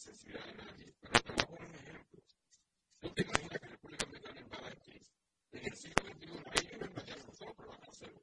[0.00, 0.94] sensibilidad de nadie.
[1.00, 2.22] Pero te voy a poner un ejemplo.
[2.22, 5.00] ¿Tú te imaginas que la Haití?
[5.52, 8.22] En el siglo XXI, ahí no invadieron nosotros, pero van a hacerlo.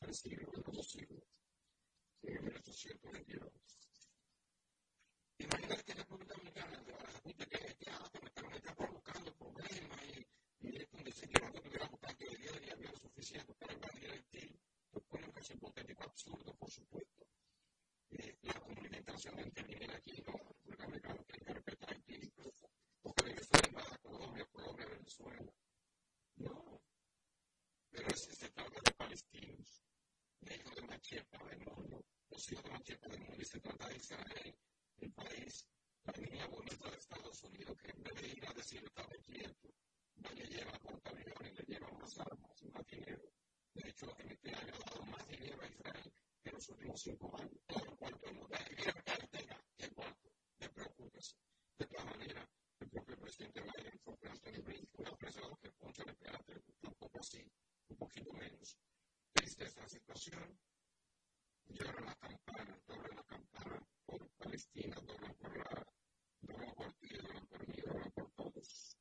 [0.00, 1.22] Tres siglos, en dos siglos.
[2.22, 3.52] En 1822.
[5.38, 10.02] Imagínate que la República Dominicana, de la República que es haitiana, que está provocando problemas
[10.02, 13.72] y, y es donde se quiere que tuviéramos tanto de día y había suficiente para
[13.72, 14.60] invadir Haití.
[14.90, 17.24] Pues pone un caso hipotético absurdo, por supuesto.
[18.10, 22.32] Eh, la comunidad internacional interviene aquí, no porque Unidos, que en vez de ir
[38.48, 39.68] a decir estaba quieto,
[40.16, 43.22] vaya lleva portaaviones, le lleva más armas, más dinero.
[43.74, 46.12] De hecho, en este año ha dado más dinero a Israel
[46.42, 47.60] que en los últimos cinco años.
[47.66, 48.56] Todo el cuarto mundo.
[48.76, 51.36] Mira, cartera, el cuarto de preocupas.
[51.78, 52.48] De todas maneras,
[52.80, 57.18] el propio presidente Biden fue a Anthony Blinken, ha apreciado que Poncho le Peate tampoco
[57.18, 57.50] así,
[57.88, 58.78] un poquito menos.
[59.32, 60.58] Triste esta situación.
[61.66, 65.86] Lloran la campana, doblan la campana por Palestina, doblan por la,
[66.40, 68.96] doblan por ti, doblan por mí, doblan por todos.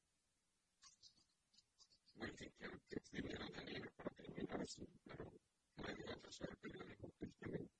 [2.16, 2.52] Fin, que,
[2.90, 5.26] que escribieron de libro para terminar así, pero
[5.78, 7.74] no hay otra el periódico, tristemente.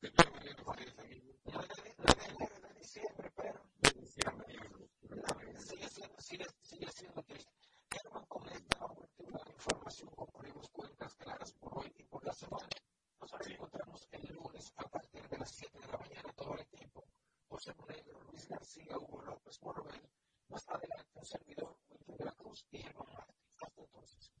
[0.00, 1.36] De todas maneras, varios amigos.
[1.44, 4.87] La de, de diciembre, pero de diciembre,
[5.58, 7.52] sigue siendo, sigue, sigue siendo triste.
[7.90, 12.68] Herman comenta la última información con ponemos cuentas claras por hoy y por la semana.
[13.20, 17.04] Nos encontramos el lunes a partir de las 7 de la mañana todo el equipo.
[17.48, 20.10] José Monegro, Luis García, Hugo López Morobel.
[20.48, 23.34] Más adelante un servidor, Wilton de la Cruz y Germán Martí.
[23.60, 24.32] Hasta entonces.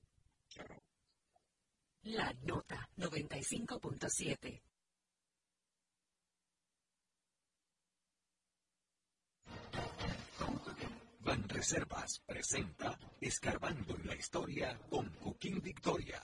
[2.02, 4.62] La Nota 95.7
[11.36, 16.22] Reservas presenta Escarbando en la Historia con Cooking Victoria.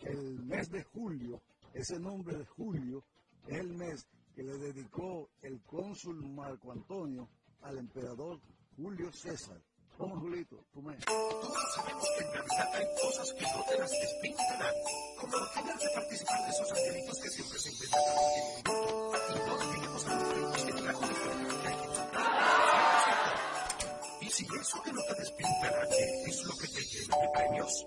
[0.00, 1.42] El mes de julio,
[1.74, 3.04] ese nombre de julio,
[3.46, 7.28] es el mes que le dedicó el cónsul Marco Antonio
[7.60, 8.40] al emperador
[8.78, 9.60] Julio César.
[9.98, 10.64] ¿Cómo, Julito?
[10.72, 11.04] ¿Cómo es?
[11.04, 14.74] Todos sabemos que en realidad hay cosas que no te las explicarán,
[15.20, 18.00] como tener que participar de esos angelitos que siempre se inventan.
[19.28, 19.58] Y no
[21.04, 21.27] que
[24.38, 27.86] si eso que no te despintará, ¿qué es lo que te llena de premios?